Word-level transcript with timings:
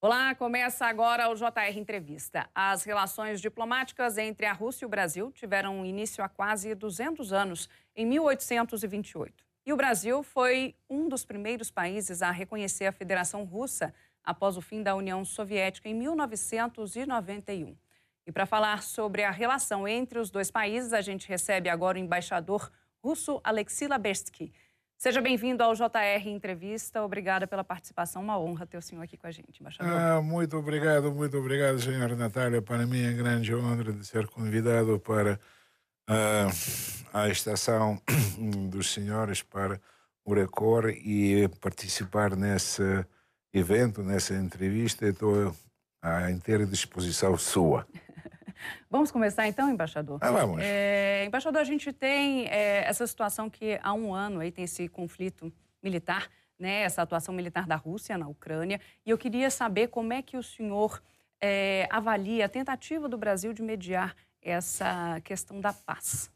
Olá, 0.00 0.32
começa 0.32 0.86
agora 0.86 1.28
o 1.28 1.34
JR 1.34 1.76
Entrevista. 1.76 2.48
As 2.54 2.84
relações 2.84 3.40
diplomáticas 3.40 4.16
entre 4.16 4.46
a 4.46 4.52
Rússia 4.52 4.84
e 4.84 4.86
o 4.86 4.88
Brasil 4.88 5.32
tiveram 5.32 5.84
início 5.84 6.22
há 6.22 6.28
quase 6.28 6.72
200 6.72 7.32
anos, 7.32 7.68
em 7.96 8.06
1828. 8.06 9.44
E 9.66 9.72
o 9.72 9.76
Brasil 9.76 10.22
foi 10.22 10.76
um 10.88 11.08
dos 11.08 11.24
primeiros 11.24 11.68
países 11.72 12.22
a 12.22 12.30
reconhecer 12.30 12.86
a 12.86 12.92
Federação 12.92 13.42
Russa 13.42 13.92
após 14.22 14.56
o 14.56 14.60
fim 14.60 14.84
da 14.84 14.94
União 14.94 15.24
Soviética 15.24 15.88
em 15.88 15.94
1991. 15.94 17.76
E 18.24 18.30
para 18.30 18.46
falar 18.46 18.84
sobre 18.84 19.24
a 19.24 19.32
relação 19.32 19.88
entre 19.88 20.20
os 20.20 20.30
dois 20.30 20.48
países, 20.48 20.92
a 20.92 21.00
gente 21.00 21.28
recebe 21.28 21.68
agora 21.68 21.98
o 21.98 22.00
embaixador 22.00 22.70
russo 23.02 23.40
Alexei 23.42 23.88
Labersky. 23.88 24.52
Seja 24.98 25.20
bem-vindo 25.20 25.62
ao 25.62 25.76
JR 25.76 26.26
Entrevista. 26.26 27.04
Obrigada 27.04 27.46
pela 27.46 27.62
participação. 27.62 28.20
Uma 28.20 28.36
honra 28.36 28.66
ter 28.66 28.76
o 28.78 28.82
senhor 28.82 29.00
aqui 29.00 29.16
com 29.16 29.28
a 29.28 29.30
gente, 29.30 29.60
embaixador. 29.60 29.92
Ah, 29.92 30.20
muito 30.20 30.56
obrigado, 30.56 31.12
muito 31.12 31.38
obrigado, 31.38 31.78
senhora 31.78 32.16
Natália. 32.16 32.60
Para 32.60 32.84
mim 32.84 33.04
é 33.04 33.12
grande 33.12 33.54
honra 33.54 33.92
de 33.92 34.04
ser 34.04 34.26
convidado 34.26 34.98
para 34.98 35.38
ah, 36.08 36.48
a 37.12 37.28
estação 37.28 38.02
dos 38.68 38.92
senhores 38.92 39.40
para 39.40 39.80
o 40.24 40.34
Record 40.34 40.96
e 40.96 41.48
participar 41.60 42.34
nesse 42.34 42.82
evento, 43.54 44.02
nessa 44.02 44.34
entrevista. 44.34 45.06
Estou 45.06 45.54
à 46.02 46.28
inteira 46.28 46.66
disposição 46.66 47.38
sua. 47.38 47.86
Vamos 48.90 49.10
começar 49.10 49.46
então, 49.46 49.70
embaixador? 49.70 50.18
Ah, 50.20 50.30
vamos. 50.30 50.60
É, 50.62 51.24
embaixador, 51.24 51.60
a 51.60 51.64
gente 51.64 51.92
tem 51.92 52.46
é, 52.46 52.84
essa 52.86 53.06
situação 53.06 53.48
que 53.48 53.78
há 53.82 53.92
um 53.92 54.14
ano 54.14 54.40
aí 54.40 54.50
tem 54.50 54.64
esse 54.64 54.88
conflito 54.88 55.52
militar, 55.82 56.28
né, 56.58 56.82
essa 56.82 57.02
atuação 57.02 57.34
militar 57.34 57.66
da 57.66 57.76
Rússia 57.76 58.18
na 58.18 58.26
Ucrânia, 58.26 58.80
e 59.06 59.10
eu 59.10 59.18
queria 59.18 59.50
saber 59.50 59.88
como 59.88 60.12
é 60.12 60.22
que 60.22 60.36
o 60.36 60.42
senhor 60.42 61.00
é, 61.40 61.86
avalia 61.90 62.46
a 62.46 62.48
tentativa 62.48 63.08
do 63.08 63.16
Brasil 63.16 63.52
de 63.52 63.62
mediar 63.62 64.16
essa 64.42 65.20
questão 65.22 65.60
da 65.60 65.72
paz. 65.72 66.30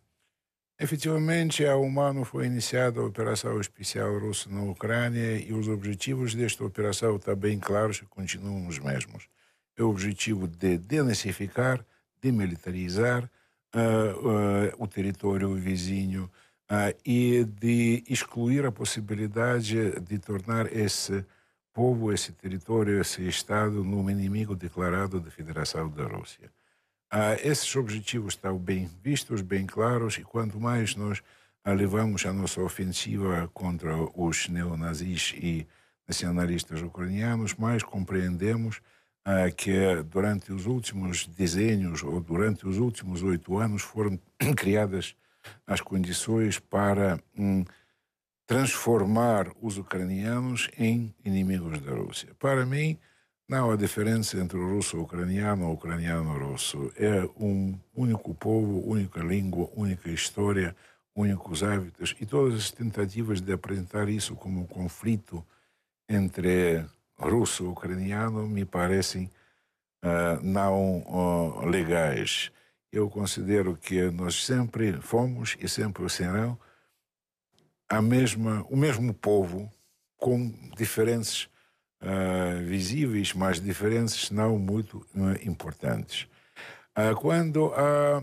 Efetivamente, 0.78 1.65
há 1.65 1.77
um 1.77 2.00
ano 2.00 2.25
foi 2.25 2.47
iniciada 2.47 3.00
a 3.00 3.05
Operação 3.05 3.61
Especial 3.61 4.19
Russa 4.19 4.50
na 4.50 4.62
Ucrânia 4.62 5.37
e 5.39 5.53
os 5.53 5.69
objetivos 5.69 6.34
desta 6.34 6.65
operação 6.65 7.17
estão 7.17 7.37
bem 7.37 7.59
claros 7.61 7.98
e 7.98 8.06
continuam 8.06 8.67
os 8.67 8.78
mesmos. 8.78 9.28
É 9.77 9.83
o 9.83 9.91
objetivo 9.91 10.48
de 10.48 10.78
denazificar, 10.78 11.84
demilitarizar 12.23 13.25
uh, 13.25 13.28
uh, 13.78 14.73
o 14.78 14.87
território 14.87 15.53
vizinho 15.55 16.31
uh, 16.70 16.97
e 17.05 17.45
de 17.45 18.05
excluir 18.09 18.65
a 18.65 18.73
possibilidade 18.73 20.01
de 20.01 20.19
tornar 20.19 20.73
esse 20.73 21.25
povo, 21.75 22.12
esse 22.12 22.33
território, 22.33 23.00
esse 23.00 23.27
Estado 23.27 23.83
num 23.83 24.09
inimigo 24.09 24.55
declarado 24.55 25.20
da 25.20 25.31
Federação 25.31 25.89
da 25.91 26.05
Rússia. 26.05 26.50
esses 27.43 27.75
objetivos 27.77 28.34
estão 28.34 28.59
bem 28.59 28.91
vistos, 29.03 29.41
bem 29.41 29.67
claros, 29.67 30.19
e 30.19 30.23
quanto 30.23 30.61
mais 30.61 30.95
nós 30.95 31.23
levamos 31.65 32.27
a 32.27 32.33
nossa 32.33 32.61
ofensiva 32.61 33.50
contra 33.55 33.97
os 34.15 34.48
neonazis 34.50 35.33
e 35.34 35.67
nacionalistas 36.06 36.83
ucranianos, 36.83 37.55
mais 37.55 37.83
compreendemos 37.83 38.83
que 39.56 40.03
durante 40.11 40.53
os 40.53 40.67
últimos 40.67 41.27
desenhos 41.27 42.03
ou 42.03 42.20
durante 42.20 42.67
os 42.67 42.78
últimos 42.78 43.23
oito 43.23 43.56
anos 43.59 43.83
foram 43.83 44.19
criadas 44.56 45.15
as 45.67 45.81
condições 45.81 46.59
para 46.59 47.20
hum, 47.39 47.65
transformar 48.47 49.48
os 49.61 49.78
ucranianos 49.78 50.69
em 50.77 51.15
inimigos 51.25 51.81
da 51.81 51.93
Rússia. 51.93 52.31
Para 52.39 52.67
mim, 52.67 52.98
não 53.48 53.70
há 53.70 53.77
diferença 53.77 54.39
entre 54.39 54.56
o 54.56 54.75
russo 54.75 55.00
ucraniano 55.00 55.67
ou 55.67 55.75
ucraniano 55.75 56.39
russo. 56.39 56.93
É 56.97 57.23
um 57.39 57.78
único 57.95 58.34
povo, 58.34 58.89
única 58.89 59.21
língua, 59.21 59.69
única 59.75 60.09
história, 60.09 60.75
únicos 61.15 61.62
hábitos 61.62 62.16
e 62.21 62.27
todas 62.27 62.54
as 62.54 62.71
tentativas 62.71 63.41
de 63.41 63.53
apresentar 63.53 64.09
isso 64.09 64.34
como 64.34 64.60
um 64.60 64.66
conflito 64.66 65.44
entre 66.09 66.84
russo-ucraniano 67.22 68.47
me 68.47 68.65
parecem 68.65 69.31
uh, 70.05 70.43
não 70.43 70.99
uh, 71.00 71.66
legais. 71.66 72.50
Eu 72.91 73.09
considero 73.09 73.77
que 73.77 74.10
nós 74.10 74.44
sempre 74.44 74.93
fomos 75.00 75.56
e 75.60 75.69
sempre 75.69 76.09
serão 76.10 76.59
a 77.88 78.03
mesma, 78.03 78.66
o 78.69 78.77
mesmo 78.77 79.15
povo 79.15 79.71
com 80.16 80.53
diferenças 80.77 81.49
uh, 82.03 82.62
visíveis, 82.65 83.33
mas 83.33 83.60
diferenças 83.60 84.31
não 84.31 84.59
muito 84.59 85.06
importantes. 85.44 86.28
Quando 87.22 87.72
a 87.72 88.22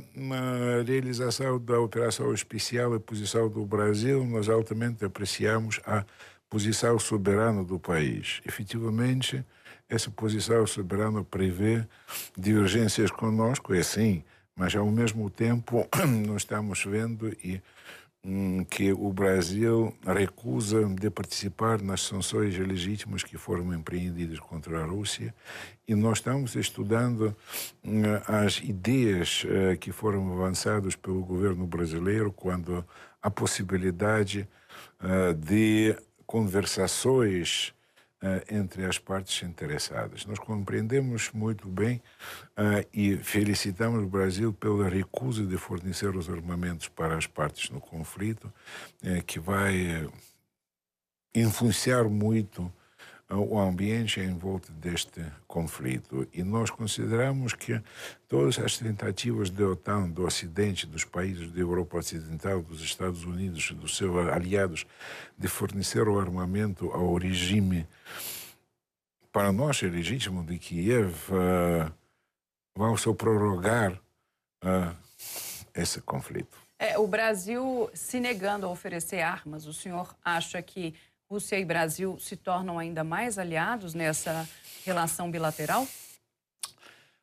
realização 0.86 1.60
da 1.60 1.80
operação 1.80 2.32
especial 2.32 2.94
e 2.94 3.00
posição 3.00 3.50
do 3.50 3.66
Brasil, 3.66 4.24
nós 4.24 4.48
altamente 4.48 5.04
apreciamos 5.04 5.82
a 5.88 6.06
posição 6.50 6.98
soberana 6.98 7.64
do 7.64 7.80
país. 7.80 8.42
Efetivamente, 8.46 9.46
essa 9.88 10.10
posição 10.10 10.66
soberana 10.66 11.24
prevê 11.24 11.86
divergências 12.38 13.12
conosco, 13.12 13.74
é 13.74 13.84
sim, 13.84 14.24
mas 14.56 14.76
ao 14.76 14.86
mesmo 14.88 15.30
tempo 15.30 15.88
nós 16.28 16.42
estamos 16.42 16.84
vendo 16.84 17.30
e 17.44 17.62
hum, 18.24 18.66
que 18.66 18.92
o 18.92 19.12
Brasil 19.14 19.96
recusa 20.06 20.86
de 20.86 21.10
participar 21.10 21.82
nas 21.82 22.02
sanções 22.02 22.58
legítimas 22.58 23.24
que 23.24 23.38
foram 23.38 23.74
empreendidas 23.74 24.40
contra 24.40 24.84
a 24.84 24.86
Rússia 24.86 25.34
e 25.88 25.96
nós 25.96 26.18
estamos 26.18 26.56
estudando 26.56 27.36
hum, 27.84 28.02
as 28.28 28.60
ideias 28.60 29.46
uh, 29.46 29.78
que 29.78 29.92
foram 29.92 30.32
avançadas 30.34 30.96
pelo 30.96 31.24
governo 31.24 31.66
brasileiro 31.66 32.32
quando 32.32 32.86
a 33.22 33.32
possibilidade 33.32 34.48
uh, 35.02 35.34
de 35.34 35.96
conversações 36.30 37.74
uh, 38.22 38.54
entre 38.56 38.86
as 38.86 39.00
partes 39.00 39.42
interessadas. 39.42 40.28
Nós 40.28 40.38
compreendemos 40.38 41.32
muito 41.32 41.68
bem 41.68 42.00
uh, 42.52 42.88
e 42.94 43.18
felicitamos 43.18 44.04
o 44.04 44.08
Brasil 44.08 44.54
pela 44.54 44.88
recusa 44.88 45.44
de 45.44 45.58
fornecer 45.58 46.16
os 46.16 46.30
armamentos 46.30 46.88
para 46.88 47.18
as 47.18 47.26
partes 47.26 47.72
no 47.72 47.82
conflito, 47.82 48.46
uh, 49.02 49.24
que 49.26 49.40
vai 49.40 50.08
influenciar 51.34 52.04
muito 52.04 52.72
o 53.30 53.60
ambiente 53.60 54.20
em 54.20 54.34
volta 54.36 54.72
deste 54.74 55.24
conflito. 55.48 56.28
E 56.34 56.44
nós 56.44 56.70
consideramos 56.70 57.54
que 57.54 57.80
todas 58.28 58.58
as 58.58 58.78
tentativas 58.78 59.50
da 59.50 59.68
OTAN, 59.68 60.10
do 60.10 60.26
Ocidente, 60.26 60.88
dos 60.88 61.04
países 61.04 61.52
da 61.52 61.60
Europa 61.60 61.98
Ocidental, 61.98 62.62
dos 62.62 62.82
Estados 62.82 63.24
Unidos, 63.24 63.72
dos 63.72 63.96
seus 63.96 64.28
aliados, 64.30 64.86
de 65.38 65.48
fornecer 65.48 66.08
o 66.08 66.20
armamento 66.20 66.90
ao 66.92 67.16
regime, 67.16 67.88
para 69.32 69.52
nós 69.52 69.82
é 69.84 69.88
legítimo, 69.88 70.44
de 70.44 70.58
Kiev, 70.58 71.14
uh, 71.30 71.92
vão 72.76 72.98
só 72.98 73.14
prorrogar 73.14 73.94
uh, 74.64 74.96
esse 75.74 76.02
conflito. 76.02 76.58
É, 76.80 76.98
o 76.98 77.06
Brasil 77.06 77.90
se 77.94 78.20
negando 78.20 78.66
a 78.66 78.70
oferecer 78.70 79.20
armas, 79.20 79.66
o 79.66 79.74
senhor 79.74 80.16
acha 80.24 80.62
que 80.62 80.96
Rússia 81.30 81.60
e 81.60 81.66
Brasil 81.66 82.18
se 82.20 82.36
tornam 82.36 82.80
ainda 82.80 83.04
mais 83.04 83.38
aliados 83.38 83.94
nessa 83.94 84.50
relação 84.84 85.30
bilateral? 85.30 85.88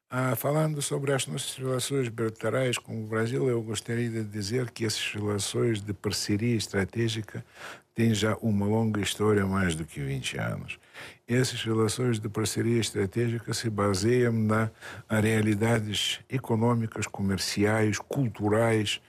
Ah, 0.08 0.36
falando 0.36 0.80
sobre 0.80 1.12
as 1.12 1.26
nossas 1.26 1.56
relações 1.56 2.08
bilaterais 2.08 2.78
com 2.78 3.02
o 3.02 3.06
Brasil, 3.08 3.48
eu 3.48 3.60
gostaria 3.60 4.08
de 4.08 4.22
dizer 4.22 4.70
que 4.70 4.84
essas 4.84 5.12
relações 5.12 5.82
de 5.82 5.92
parceria 5.92 6.54
estratégica 6.54 7.44
têm 7.92 8.14
já 8.14 8.36
uma 8.36 8.64
longa 8.64 9.00
história, 9.00 9.44
mais 9.44 9.74
do 9.74 9.84
que 9.84 9.98
20 9.98 10.38
anos. 10.38 10.78
Essas 11.26 11.60
relações 11.64 12.20
de 12.20 12.28
parceria 12.28 12.78
estratégica 12.78 13.52
se 13.52 13.68
baseiam 13.68 14.32
na 14.32 14.70
realidades 15.08 16.20
econômicas, 16.30 17.08
comerciais, 17.08 17.98
culturais 17.98 19.00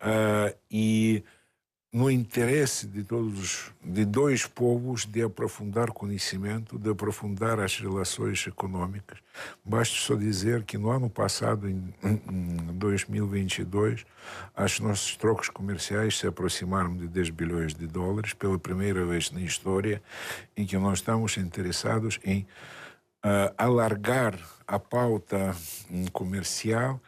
uh, 0.00 0.52
e 0.68 1.22
no 1.92 2.08
interesse 2.08 2.86
de 2.86 3.02
todos, 3.02 3.72
de 3.82 4.04
dois 4.04 4.46
povos, 4.46 5.04
de 5.04 5.22
aprofundar 5.22 5.90
conhecimento, 5.90 6.78
de 6.78 6.88
aprofundar 6.88 7.58
as 7.58 7.78
relações 7.78 8.46
econômicas. 8.46 9.18
Basta 9.64 9.96
só 9.96 10.14
dizer 10.14 10.62
que 10.62 10.78
no 10.78 10.90
ano 10.90 11.10
passado, 11.10 11.68
em, 11.68 11.92
em 12.04 12.56
2022, 12.74 14.06
as 14.54 14.78
nossas 14.78 15.16
trocas 15.16 15.48
comerciais 15.48 16.16
se 16.16 16.28
aproximaram 16.28 16.96
de 16.96 17.08
10 17.08 17.30
bilhões 17.30 17.74
de 17.74 17.88
dólares, 17.88 18.34
pela 18.34 18.58
primeira 18.58 19.04
vez 19.04 19.32
na 19.32 19.40
história, 19.40 20.00
em 20.56 20.64
que 20.64 20.76
nós 20.76 20.98
estamos 20.98 21.36
interessados 21.38 22.20
em 22.24 22.46
uh, 23.24 23.52
alargar 23.58 24.38
a 24.64 24.78
pauta 24.78 25.56
um, 25.90 26.06
comercial 26.06 27.00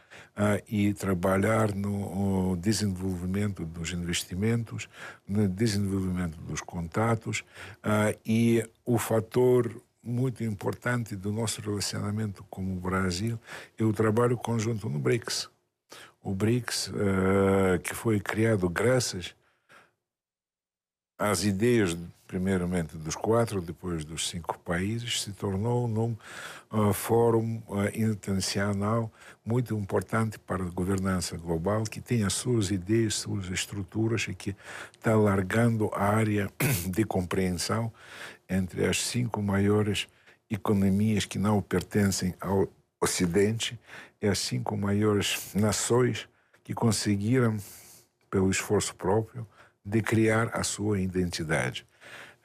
e 0.67 0.95
trabalhar 0.95 1.75
no 1.75 2.57
desenvolvimento 2.57 3.65
dos 3.65 3.93
investimentos, 3.93 4.89
no 5.29 5.47
desenvolvimento 5.47 6.37
dos 6.39 6.61
contatos 6.61 7.41
uh, 7.85 8.19
e 8.25 8.67
o 8.85 8.99
fator 8.99 9.71
muito 10.03 10.43
importante 10.43 11.15
do 11.15 11.31
nosso 11.31 11.61
relacionamento 11.61 12.45
com 12.51 12.63
o 12.63 12.81
Brasil 12.81 13.39
é 13.79 13.85
o 13.85 13.93
trabalho 13.93 14.37
conjunto 14.37 14.89
no 14.89 14.99
BRICS. 14.99 15.49
O 16.23 16.35
BRICS, 16.35 16.89
uh, 16.89 17.79
que 17.83 17.95
foi 17.95 18.19
criado 18.19 18.69
graças 18.69 19.35
às 21.19 21.45
ideias, 21.45 21.97
primeiramente 22.33 22.97
dos 22.97 23.15
quatro, 23.15 23.61
depois 23.61 24.07
dos 24.07 24.27
cinco 24.27 24.59
países, 24.61 25.21
se 25.21 25.33
tornou 25.33 25.87
num 25.87 26.17
uh, 26.71 26.91
fórum 26.95 27.63
uh, 27.69 27.87
internacional 27.95 29.13
muito 29.45 29.77
importante 29.77 30.39
para 30.39 30.63
a 30.65 30.71
governança 30.71 31.37
global, 31.37 31.85
que 31.85 32.01
tem 32.01 32.25
as 32.25 32.33
suas 32.33 32.71
ideias, 32.71 33.17
suas 33.17 33.51
estruturas 33.51 34.27
e 34.29 34.35
que 34.35 34.57
está 34.95 35.13
alargando 35.13 35.91
a 35.93 36.05
área 36.05 36.51
de 36.89 37.05
compreensão 37.05 37.93
entre 38.49 38.87
as 38.87 39.03
cinco 39.03 39.43
maiores 39.43 40.09
economias 40.49 41.27
que 41.27 41.39
não 41.39 41.61
pertencem 41.61 42.35
ao 42.41 42.67
Ocidente 42.99 43.79
e 44.23 44.27
as 44.27 44.39
cinco 44.39 44.75
maiores 44.75 45.51
nações 45.55 46.27
que 46.65 46.73
conseguiram, 46.73 47.59
pelo 48.31 48.51
esforço 48.51 48.95
próprio, 48.95 49.47
de 49.85 50.01
criar 50.01 50.49
a 50.55 50.63
sua 50.63 50.99
identidade. 50.99 51.85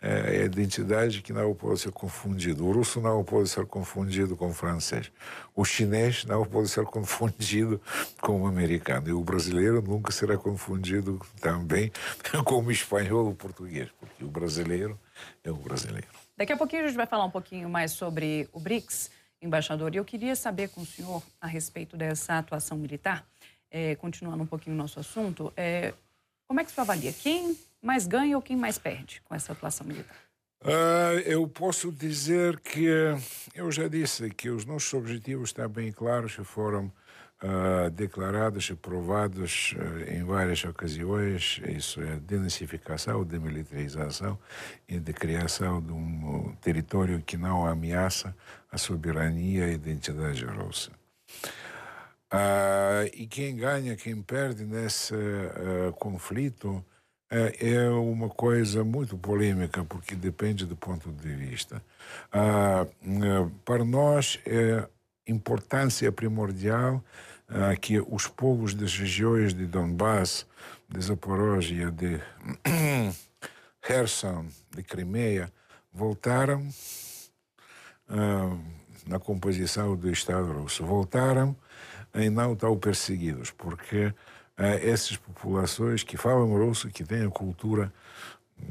É 0.10 0.44
a 0.44 0.46
identidade 0.46 1.22
que 1.22 1.34
não 1.34 1.54
pode 1.54 1.82
ser 1.82 1.92
confundida. 1.92 2.64
O 2.64 2.72
russo 2.72 3.02
não 3.02 3.26
pode 3.26 3.50
ser 3.50 3.66
confundido 3.66 4.38
com 4.38 4.48
o 4.48 4.54
francês. 4.54 5.12
O 5.54 5.66
chinês 5.66 6.24
não 6.24 6.46
pode 6.46 6.70
ser 6.70 6.86
confundido 6.86 7.82
com 8.22 8.44
o 8.44 8.48
americano. 8.48 9.10
E 9.10 9.12
o 9.12 9.22
brasileiro 9.22 9.82
nunca 9.82 10.14
será 10.14 10.38
confundido 10.38 11.20
também 11.42 11.92
com 12.46 12.64
o 12.64 12.72
espanhol 12.72 13.26
ou 13.26 13.32
o 13.32 13.36
português, 13.36 13.90
porque 14.00 14.24
o 14.24 14.30
brasileiro 14.30 14.98
é 15.44 15.52
o 15.52 15.56
brasileiro. 15.56 16.08
Daqui 16.38 16.54
a 16.54 16.58
pouquinho 16.58 16.84
a 16.84 16.88
gente 16.88 16.96
vai 16.96 17.06
falar 17.06 17.26
um 17.26 17.32
pouquinho 17.32 17.68
mais 17.68 17.92
sobre 17.92 18.48
o 18.54 18.62
BRICS, 18.62 19.12
embaixador. 19.42 19.94
E 19.94 19.98
eu 19.98 20.06
queria 20.06 20.38
saber 20.38 20.70
com 20.70 20.82
o 20.82 20.86
senhor 20.86 21.22
a 21.42 21.48
respeito 21.48 21.98
dessa 21.98 22.38
atuação 22.38 22.78
militar, 22.78 23.28
é, 23.70 23.96
continuando 23.96 24.42
um 24.42 24.48
pouquinho 24.48 24.74
o 24.74 24.80
nosso 24.80 25.02
assunto, 25.02 25.52
é, 25.58 25.94
como 26.48 26.62
é 26.62 26.64
que 26.64 26.72
você 26.72 26.80
avalia? 26.80 27.12
Quem 27.12 27.58
mais 27.82 28.08
ganha 28.08 28.36
ou 28.36 28.42
quem 28.42 28.58
mais 28.58 28.78
perde 28.78 29.22
com 29.26 29.36
essa 29.36 29.54
atuação 29.54 29.86
militar? 29.86 30.18
Uh, 30.64 31.20
eu 31.26 31.48
posso 31.48 31.92
dizer 31.92 32.60
que 32.60 32.88
eu 33.54 33.72
já 33.72 33.88
disse 33.88 34.30
que 34.32 34.50
os 34.50 34.66
nossos 34.66 34.92
objetivos 34.94 35.50
estão 35.50 35.70
bem 35.70 35.92
claros 35.92 36.38
e 36.40 36.44
foram 36.44 36.92
uh, 37.44 37.90
declarados 37.92 38.70
e 38.70 38.76
provados 38.76 39.76
uh, 39.78 40.12
em 40.12 40.24
várias 40.24 40.64
ocasiões. 40.64 41.62
Isso 41.68 42.02
é 42.02 42.18
denazificação, 42.20 43.24
demilitarização 43.24 44.38
e 44.88 45.00
de 45.00 45.14
criação 45.14 45.82
de 45.82 45.92
um 45.92 46.56
território 46.62 47.22
que 47.22 47.38
não 47.38 47.66
ameaça 47.66 48.36
a 48.72 48.78
soberania 48.78 49.68
e 49.68 49.72
a 49.72 49.74
identidade 49.74 50.46
russa. 50.46 50.92
Uh, 52.34 53.08
e 53.14 53.26
quem 53.28 53.56
ganha, 53.56 53.96
quem 53.96 54.22
perde 54.22 54.66
nesse 54.66 55.14
conflito 55.98 56.84
é 57.30 57.90
uma 57.90 58.30
coisa 58.30 58.84
muito 58.84 59.18
polêmica, 59.18 59.84
porque 59.84 60.16
depende 60.16 60.66
do 60.66 60.76
ponto 60.76 61.12
de 61.12 61.34
vista. 61.36 61.82
para 63.66 63.84
nós, 63.84 64.40
é 64.46 64.88
importância 65.28 66.12
primordial 66.12 67.04
que 67.82 68.00
os 68.00 68.28
povos 68.28 68.74
das 68.74 68.98
regiões 68.98 69.54
de 69.54 69.66
Donbass, 69.66 70.46
de 70.88 71.02
Zaporozhia, 71.02 71.92
de 71.92 72.20
Kherson, 73.82 74.46
de 74.76 74.84
Crimeia, 74.84 75.52
voltaram 75.92 76.68
na 79.06 79.20
composição 79.20 79.96
do 79.96 80.10
Estado 80.10 80.52
russo. 80.54 80.86
Voltaram 80.86 81.56
em 82.14 82.30
não 82.30 82.56
tão 82.56 82.78
perseguidos, 82.78 83.52
porque 83.52 84.14
eh, 84.58 84.90
essas 84.90 85.18
populações 85.18 86.04
que 86.04 86.18
falam 86.18 86.58
russo, 86.58 86.90
que 86.90 87.04
têm 87.04 87.26
a 87.26 87.30
cultura 87.30 87.94
hum, 88.60 88.64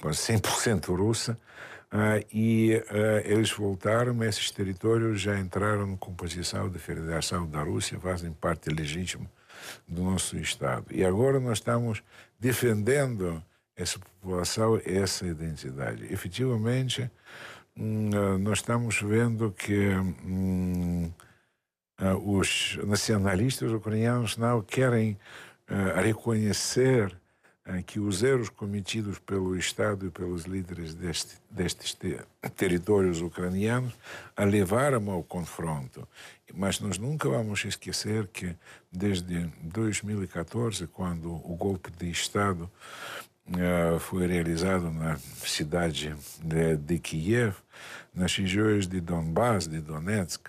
quase 0.00 0.18
100% 0.18 0.96
russa, 0.96 1.38
Uh, 1.86 2.18
e 2.32 2.82
uh, 2.90 3.22
eles 3.24 3.52
voltaram, 3.52 4.22
esses 4.24 4.50
territórios 4.50 5.20
já 5.20 5.38
entraram 5.38 5.86
na 5.86 5.96
composição 5.96 6.68
da 6.68 6.80
Federação 6.80 7.48
da 7.48 7.62
Rússia, 7.62 7.98
fazem 8.00 8.32
parte 8.32 8.68
legítima 8.70 9.30
do 9.86 10.02
nosso 10.02 10.36
Estado. 10.36 10.86
E 10.90 11.04
agora 11.04 11.38
nós 11.38 11.58
estamos 11.58 12.02
defendendo 12.40 13.42
essa 13.76 13.98
população, 13.98 14.80
essa 14.84 15.26
identidade. 15.26 16.12
Efetivamente, 16.12 17.08
hum, 17.76 18.10
nós 18.40 18.58
estamos 18.58 19.00
vendo 19.00 19.52
que 19.52 19.90
hum, 19.90 21.10
os 22.24 22.78
nacionalistas 22.84 23.72
ucranianos 23.72 24.36
não 24.36 24.60
querem 24.60 25.18
uh, 25.70 26.00
reconhecer 26.02 27.16
uh, 27.66 27.82
que 27.84 27.98
os 27.98 28.22
erros 28.22 28.50
cometidos 28.50 29.18
pelo 29.18 29.56
Estado 29.56 30.06
e 30.06 30.10
pelos 30.10 30.44
líderes 30.44 30.94
deste, 30.94 31.38
destes 31.50 31.94
te 31.94 32.18
territórios 32.54 33.20
ucranianos 33.20 33.94
a 34.36 34.44
levaram 34.44 35.10
ao 35.10 35.22
confronto. 35.22 36.06
Mas 36.54 36.80
nós 36.80 36.98
nunca 36.98 37.28
vamos 37.28 37.64
esquecer 37.64 38.28
que 38.28 38.54
desde 38.92 39.50
2014, 39.62 40.86
quando 40.86 41.28
o 41.28 41.56
golpe 41.56 41.90
de 41.90 42.10
Estado 42.10 42.70
foi 44.00 44.26
realizado 44.26 44.90
na 44.90 45.16
cidade 45.44 46.14
de, 46.42 46.76
de 46.76 46.98
Kiev, 46.98 47.56
nas 48.14 48.34
regiões 48.36 48.86
de 48.86 49.00
Donbass, 49.00 49.66
de 49.66 49.80
Donetsk, 49.80 50.48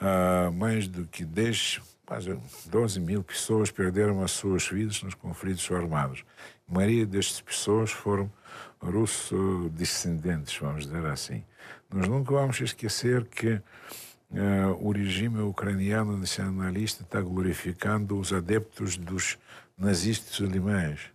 Uh, 0.00 0.52
mais 0.52 0.86
do 0.86 1.06
que 1.06 1.24
10, 1.24 1.80
quase 2.06 2.38
12 2.66 3.00
mil 3.00 3.22
pessoas 3.22 3.70
perderam 3.70 4.22
as 4.22 4.30
suas 4.30 4.68
vidas 4.68 5.02
nos 5.02 5.14
conflitos 5.14 5.68
armados. 5.70 6.24
A 6.68 6.74
maioria 6.74 7.04
destas 7.04 7.40
pessoas 7.40 7.90
foram 7.90 8.30
russo-descendentes, 8.80 10.56
vamos 10.58 10.86
dizer 10.86 11.04
assim. 11.06 11.44
Nós 11.92 12.06
nunca 12.06 12.32
vamos 12.32 12.60
esquecer 12.60 13.24
que 13.24 13.54
uh, 13.54 13.62
o 14.80 14.92
regime 14.92 15.40
ucraniano 15.40 16.16
nacionalista 16.16 17.02
está 17.02 17.20
glorificando 17.20 18.18
os 18.18 18.32
adeptos 18.32 18.96
dos 18.96 19.38
nazistas 19.76 20.40
alemães. 20.40 21.10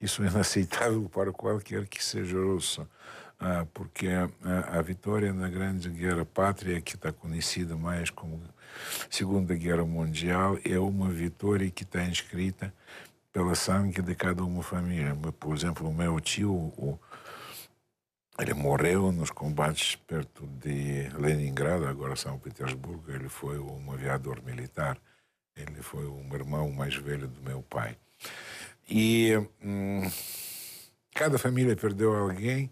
Isso 0.00 0.22
é 0.22 0.26
inaceitável 0.26 1.08
para 1.08 1.32
qualquer 1.32 1.86
que 1.86 2.02
seja 2.02 2.36
russo. 2.36 2.86
Ah, 3.44 3.66
porque 3.74 4.06
a, 4.06 4.78
a, 4.78 4.82
vitória 4.82 5.32
na 5.32 5.48
Grande 5.48 5.88
Guerra 5.88 6.24
Pátria, 6.24 6.80
que 6.80 6.94
está 6.94 7.12
conhecida 7.12 7.76
mais 7.76 8.08
como 8.08 8.40
Segunda 9.10 9.52
Guerra 9.56 9.84
Mundial, 9.84 10.58
é 10.64 10.78
uma 10.78 11.08
vitória 11.08 11.68
que 11.68 11.82
está 11.82 12.04
inscrita 12.04 12.72
pela 13.32 13.56
sangue 13.56 14.00
de 14.00 14.14
cada 14.14 14.44
uma 14.44 14.62
família. 14.62 15.16
Por 15.40 15.56
exemplo, 15.56 15.88
o 15.88 15.92
meu 15.92 16.20
tio, 16.20 16.52
o, 16.52 16.96
ele 18.38 18.54
morreu 18.54 19.10
nos 19.10 19.32
combates 19.32 19.96
perto 19.96 20.46
de 20.46 21.08
Leningrado, 21.18 21.88
agora 21.88 22.14
São 22.14 22.38
Petersburgo. 22.38 23.10
Ele 23.10 23.28
foi 23.28 23.58
um 23.58 23.90
aviador 23.90 24.40
militar. 24.44 24.96
Ele 25.56 25.82
foi 25.82 26.06
um 26.06 26.32
irmão 26.32 26.70
mais 26.70 26.94
velho 26.94 27.26
do 27.26 27.42
meu 27.42 27.60
pai. 27.62 27.96
E 28.88 29.32
hum, 29.60 30.08
cada 31.12 31.38
família 31.38 31.74
perdeu 31.74 32.14
alguém 32.14 32.70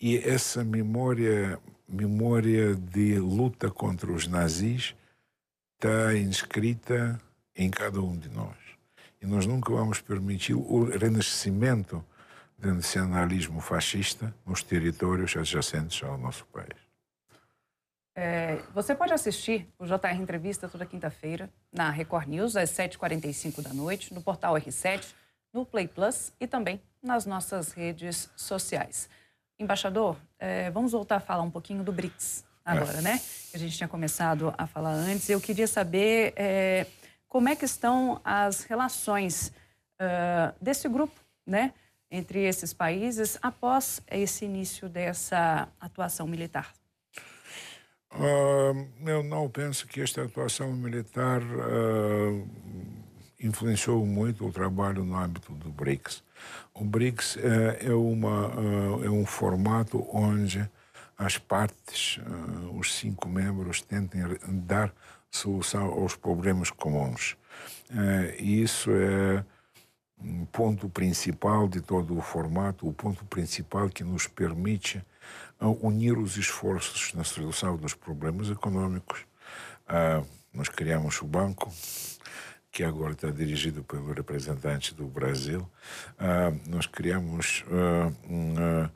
e 0.00 0.16
essa 0.18 0.64
memória, 0.64 1.58
memória 1.88 2.74
de 2.74 3.18
luta 3.18 3.70
contra 3.70 4.10
os 4.12 4.26
nazis 4.26 4.94
está 5.74 6.16
inscrita 6.16 7.20
em 7.54 7.70
cada 7.70 8.00
um 8.00 8.16
de 8.16 8.28
nós. 8.28 8.56
E 9.20 9.26
nós 9.26 9.46
nunca 9.46 9.72
vamos 9.72 10.00
permitir 10.00 10.54
o 10.54 10.84
renascimento 10.84 12.04
do 12.56 12.74
nacionalismo 12.74 13.60
fascista 13.60 14.34
nos 14.46 14.62
territórios 14.62 15.36
adjacentes 15.36 16.02
ao 16.02 16.16
nosso 16.16 16.44
país. 16.46 16.88
É, 18.16 18.56
você 18.74 18.96
pode 18.96 19.12
assistir 19.12 19.68
o 19.78 19.86
JR 19.86 20.20
Entrevista 20.20 20.68
toda 20.68 20.84
quinta-feira 20.84 21.48
na 21.72 21.88
Record 21.88 22.28
News, 22.28 22.56
às 22.56 22.70
7h45 22.70 23.62
da 23.62 23.72
noite, 23.72 24.12
no 24.12 24.20
portal 24.20 24.54
R7, 24.54 25.14
no 25.52 25.64
Play 25.64 25.86
Plus 25.86 26.32
e 26.40 26.46
também 26.46 26.80
nas 27.00 27.24
nossas 27.26 27.72
redes 27.72 28.28
sociais. 28.36 29.08
Embaixador, 29.58 30.16
é, 30.38 30.70
vamos 30.70 30.92
voltar 30.92 31.16
a 31.16 31.20
falar 31.20 31.42
um 31.42 31.50
pouquinho 31.50 31.82
do 31.82 31.92
BRICS 31.92 32.44
agora, 32.64 32.98
é. 32.98 33.02
né? 33.02 33.20
Que 33.50 33.56
a 33.56 33.58
gente 33.58 33.76
tinha 33.76 33.88
começado 33.88 34.54
a 34.56 34.66
falar 34.66 34.92
antes. 34.92 35.28
Eu 35.28 35.40
queria 35.40 35.66
saber 35.66 36.32
é, 36.36 36.86
como 37.28 37.48
é 37.48 37.56
que 37.56 37.64
estão 37.64 38.20
as 38.24 38.62
relações 38.62 39.52
uh, 40.00 40.54
desse 40.60 40.88
grupo, 40.88 41.18
né? 41.46 41.72
Entre 42.10 42.40
esses 42.44 42.72
países 42.72 43.38
após 43.42 44.00
esse 44.10 44.44
início 44.44 44.88
dessa 44.88 45.68
atuação 45.80 46.26
militar. 46.26 46.72
Uh, 48.12 48.88
eu 49.06 49.22
não 49.22 49.50
penso 49.50 49.86
que 49.86 50.00
esta 50.00 50.22
atuação 50.22 50.72
militar 50.72 51.42
uh, 51.42 52.48
influenciou 53.40 54.04
muito 54.04 54.46
o 54.46 54.52
trabalho 54.52 55.04
no 55.04 55.16
âmbito 55.16 55.52
do 55.52 55.70
BRICS. 55.70 56.22
O 56.74 56.84
BRICS 56.84 57.36
é, 57.36 57.86
é, 57.86 57.94
uma, 57.94 58.52
é 59.04 59.10
um 59.10 59.24
formato 59.24 60.06
onde 60.12 60.68
as 61.16 61.36
partes, 61.36 62.18
uh, 62.18 62.78
os 62.78 62.94
cinco 62.94 63.28
membros, 63.28 63.82
tentem 63.82 64.22
dar 64.46 64.92
solução 65.30 65.86
aos 65.86 66.14
problemas 66.14 66.70
comuns. 66.70 67.36
Isso 68.38 68.90
é 68.92 69.44
um 70.20 70.44
ponto 70.46 70.88
principal 70.88 71.68
de 71.68 71.80
todo 71.80 72.16
o 72.16 72.22
formato, 72.22 72.88
o 72.88 72.92
ponto 72.92 73.24
principal 73.24 73.88
que 73.88 74.04
nos 74.04 74.26
permite 74.26 75.04
unir 75.60 76.16
os 76.16 76.36
esforços 76.36 77.12
na 77.14 77.24
solução 77.24 77.76
dos 77.76 77.94
problemas 77.94 78.48
econômicos. 78.48 79.26
nós 80.52 80.68
criamos 80.68 81.20
o 81.20 81.26
banco, 81.26 81.70
que 82.78 82.84
agora 82.84 83.10
está 83.10 83.28
dirigido 83.28 83.82
pelo 83.82 84.12
representante 84.12 84.94
do 84.94 85.04
Brasil. 85.08 85.68
nós 86.68 86.86
criamos 86.86 87.64
um 88.30 88.54
ah, 88.54 88.90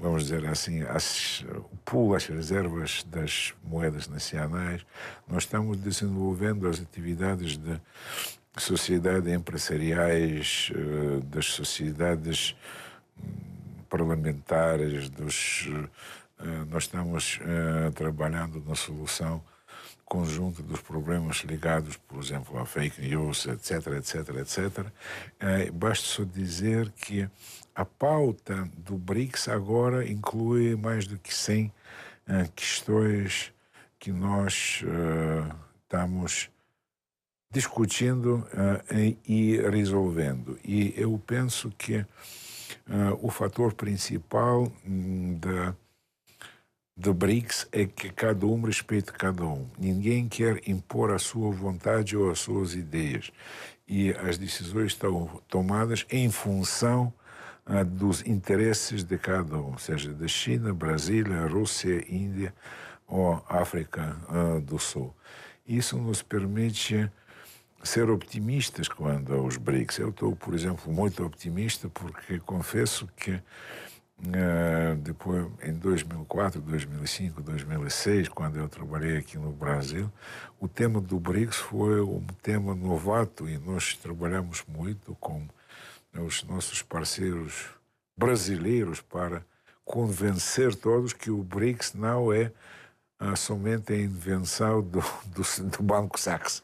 vamos 0.00 0.22
dizer 0.22 0.46
assim, 0.46 0.82
as, 0.82 1.44
o 1.48 1.76
pool, 1.84 2.14
as 2.14 2.26
reservas 2.26 3.04
das 3.04 3.52
moedas 3.64 4.06
nacionais. 4.06 4.86
Nós 5.26 5.42
estamos 5.42 5.76
desenvolvendo 5.76 6.68
as 6.68 6.80
atividades 6.80 7.56
de 7.56 7.80
sociedade 8.56 9.28
empresariais, 9.32 10.70
ah, 10.72 11.20
das 11.24 11.46
sociedades 11.46 12.54
hum, 13.20 13.24
parlamentares, 13.90 15.08
dos, 15.10 15.68
ah, 16.38 16.64
nós 16.70 16.84
estamos 16.84 17.40
trabalhando 17.96 18.62
na 18.64 18.76
solução 18.76 19.42
conjunto 20.08 20.62
dos 20.62 20.80
problemas 20.80 21.38
ligados, 21.38 21.96
por 21.96 22.22
exemplo, 22.22 22.58
a 22.58 22.64
fake 22.64 23.02
news, 23.02 23.46
etc, 23.46 23.88
etc, 23.98 24.28
etc. 24.36 24.86
Basta 25.72 26.06
só 26.06 26.24
dizer 26.24 26.90
que 26.92 27.28
a 27.78 27.84
pauta 27.84 28.68
do 28.76 28.96
BRICS 28.96 29.46
agora 29.46 30.04
inclui 30.04 30.74
mais 30.74 31.06
do 31.06 31.16
que 31.16 31.32
100 31.32 31.66
uh, 31.66 31.72
eh, 32.26 32.50
questões 32.56 33.52
que 34.00 34.10
nós 34.10 34.82
uh, 34.82 35.54
estamos 35.84 36.50
discutindo 37.52 38.44
uh, 38.52 39.18
e 39.24 39.58
resolvendo. 39.70 40.58
E 40.64 40.92
eu 40.96 41.22
penso 41.24 41.72
que 41.78 42.04
o 43.20 43.30
fator 43.30 43.74
principal 43.74 44.72
um, 44.86 45.38
da 45.38 45.74
do 46.98 47.14
BRICS 47.14 47.68
é 47.70 47.86
que 47.86 48.10
cada 48.10 48.44
um 48.44 48.60
respeita 48.60 49.12
cada 49.12 49.44
um. 49.44 49.68
Ninguém 49.78 50.28
quer 50.28 50.60
impor 50.68 51.12
a 51.12 51.18
sua 51.18 51.52
vontade 51.52 52.16
ou 52.16 52.28
as 52.28 52.40
suas 52.40 52.74
ideias. 52.74 53.30
E 53.86 54.10
as 54.10 54.36
decisões 54.36 54.88
estão 54.88 55.40
tomadas 55.46 56.04
em 56.10 56.28
função 56.28 57.12
ah, 57.64 57.84
dos 57.84 58.26
interesses 58.26 59.04
de 59.04 59.16
cada 59.16 59.56
um, 59.56 59.78
seja 59.78 60.12
da 60.12 60.26
China, 60.26 60.74
Brasília, 60.74 61.46
Rússia, 61.46 62.04
Índia 62.12 62.52
ou 63.06 63.44
África 63.48 64.16
ah, 64.28 64.58
do 64.60 64.76
Sul. 64.76 65.14
Isso 65.64 65.96
nos 65.98 66.20
permite 66.20 67.08
ser 67.80 68.10
optimistas 68.10 68.88
quando 68.88 69.34
aos 69.34 69.56
BRICS. 69.56 69.98
Eu 69.98 70.08
estou, 70.08 70.34
por 70.34 70.52
exemplo, 70.52 70.92
muito 70.92 71.24
otimista 71.24 71.88
porque 71.88 72.40
confesso 72.40 73.08
que 73.16 73.40
uh, 74.20 74.96
depois, 74.96 75.46
em 75.62 75.72
2004, 75.72 76.60
2005, 76.60 77.42
2006, 77.42 78.28
quando 78.28 78.58
eu 78.58 78.68
trabalhei 78.68 79.16
aqui 79.18 79.38
no 79.38 79.52
Brasil, 79.52 80.10
o 80.60 80.66
tema 80.66 81.00
do 81.00 81.18
BRICS 81.18 81.56
foi 81.56 82.00
um 82.00 82.24
tema 82.42 82.74
novato 82.74 83.48
e 83.48 83.58
nós 83.58 83.94
trabalhamos 83.96 84.64
muito 84.66 85.16
com 85.20 85.46
os 86.14 86.42
nossos 86.44 86.82
parceiros 86.82 87.66
brasileiros 88.16 89.00
para 89.00 89.42
convencer 89.84 90.74
todos 90.74 91.12
que 91.12 91.30
o 91.30 91.42
BRICS 91.42 91.94
não 91.94 92.32
é 92.32 92.52
ah, 93.18 93.34
somente 93.36 93.92
a 93.92 93.96
invenção 93.96 94.82
do, 94.82 95.00
do, 95.26 95.68
do 95.70 95.82
Banco 95.82 96.18
Sachs 96.18 96.62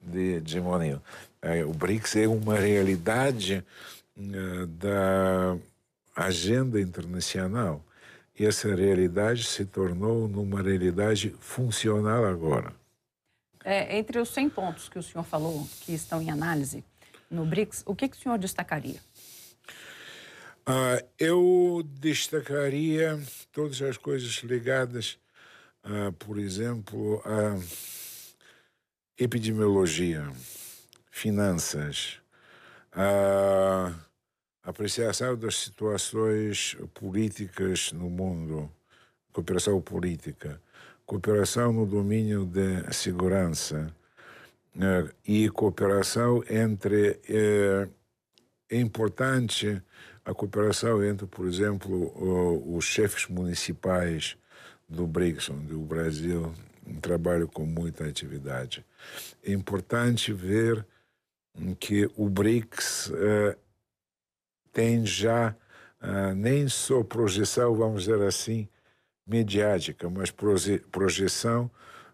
de 0.00 0.36
hegemonia. 0.36 1.00
É, 1.40 1.64
o 1.64 1.72
BRICS 1.72 2.16
é 2.16 2.28
uma 2.28 2.58
realidade 2.58 3.64
ah, 4.18 4.66
da 4.66 5.56
agenda 6.14 6.80
internacional. 6.80 7.84
E 8.38 8.44
essa 8.44 8.74
realidade 8.74 9.44
se 9.44 9.64
tornou 9.64 10.28
numa 10.28 10.60
realidade 10.60 11.34
funcional 11.40 12.24
agora. 12.24 12.72
É, 13.64 13.96
entre 13.96 14.18
os 14.18 14.28
100 14.28 14.50
pontos 14.50 14.88
que 14.88 14.98
o 14.98 15.02
senhor 15.02 15.24
falou 15.24 15.66
que 15.80 15.94
estão 15.94 16.20
em 16.20 16.30
análise, 16.30 16.84
no 17.30 17.46
BRICS, 17.46 17.82
o 17.86 17.94
que, 17.94 18.08
que 18.08 18.16
o 18.16 18.20
senhor 18.20 18.38
destacaria? 18.38 19.00
Uh, 20.66 21.04
eu 21.18 21.82
destacaria 22.00 23.20
todas 23.52 23.80
as 23.82 23.96
coisas 23.96 24.32
ligadas, 24.42 25.18
uh, 25.84 26.12
por 26.12 26.38
exemplo, 26.38 27.22
a 27.24 27.58
epidemiologia, 29.18 30.26
finanças, 31.10 32.18
a 32.92 33.92
apreciação 34.64 35.36
das 35.36 35.56
situações 35.56 36.76
políticas 36.94 37.92
no 37.92 38.08
mundo, 38.08 38.70
cooperação 39.32 39.80
política, 39.80 40.60
cooperação 41.04 41.72
no 41.72 41.86
domínio 41.86 42.46
da 42.46 42.90
segurança, 42.92 43.94
né, 44.74 45.08
e 45.26 45.48
cooperação 45.50 46.42
entre. 46.48 47.20
É, 47.28 47.88
é 48.70 48.80
importante 48.80 49.80
a 50.24 50.32
cooperação 50.32 51.04
entre, 51.04 51.26
por 51.26 51.46
exemplo, 51.46 52.74
os 52.74 52.84
chefes 52.84 53.28
municipais 53.28 54.36
do 54.88 55.06
BRICS, 55.06 55.50
onde 55.50 55.74
o 55.74 55.82
Brasil 55.82 56.52
trabalha 57.00 57.46
com 57.46 57.66
muita 57.66 58.06
atividade. 58.06 58.84
É 59.44 59.52
importante 59.52 60.32
ver 60.32 60.84
que 61.78 62.10
o 62.16 62.28
BRICS 62.28 63.10
uh, 63.10 63.63
tem 64.74 65.06
já 65.06 65.54
uh, 66.02 66.34
nem 66.34 66.68
só 66.68 67.02
projeção, 67.02 67.74
vamos 67.74 68.04
dizer 68.04 68.20
assim, 68.22 68.68
mediática, 69.26 70.10
mas 70.10 70.30
proje 70.30 70.80
projeção 70.92 71.70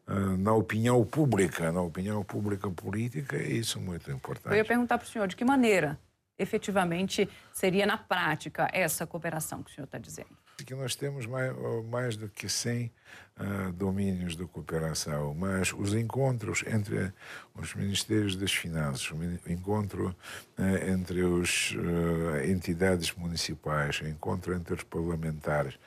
ah, 0.07 0.37
na 0.37 0.53
opinião 0.53 1.05
pública, 1.05 1.71
na 1.71 1.83
opinião 1.83 2.25
pública 2.25 2.69
política, 2.69 3.37
é 3.37 3.47
isso 3.47 3.81
muito 3.81 4.11
importante. 4.11 4.53
Eu 4.53 4.57
ia 4.57 4.65
perguntar 4.65 4.99
para 4.99 5.07
o 5.07 5.09
senhor 5.09 5.29
de 5.29 5.37
que 5.37 5.45
maneira 5.45 5.99
efetivamente 6.37 7.29
seria 7.53 7.87
na 7.87 7.97
prática 7.97 8.69
essa 8.73 9.07
cooperação 9.07 9.63
que 9.63 9.71
o 9.71 9.75
senhor 9.75 9.85
está 9.85 9.99
dizendo? 9.99 10.37
Que 10.65 10.75
nós 10.75 10.95
temos 10.95 11.27
mais, 11.27 11.53
mais 11.89 12.17
do 12.17 12.29
que 12.29 12.49
100 12.49 12.87
uh, 12.87 12.91
ah, 13.37 13.73
domínios 13.73 14.37
de 14.37 14.45
cooperação, 14.45 15.35
mas 15.35 15.73
os 15.73 15.95
encontros 15.95 16.63
entre 16.67 17.13
os 17.55 17.75
Ministérios 17.75 18.37
das 18.37 18.53
Finanças, 18.53 19.11
o 19.11 19.51
encontro 19.51 20.15
uh, 20.59 20.91
entre 20.91 21.21
as 21.21 21.73
uh, 21.73 22.51
entidades 22.51 23.13
municipais, 23.15 24.01
o 24.01 24.07
encontro 24.07 24.55
entre 24.55 24.75
os 24.75 24.83
parlamentares, 24.83 25.79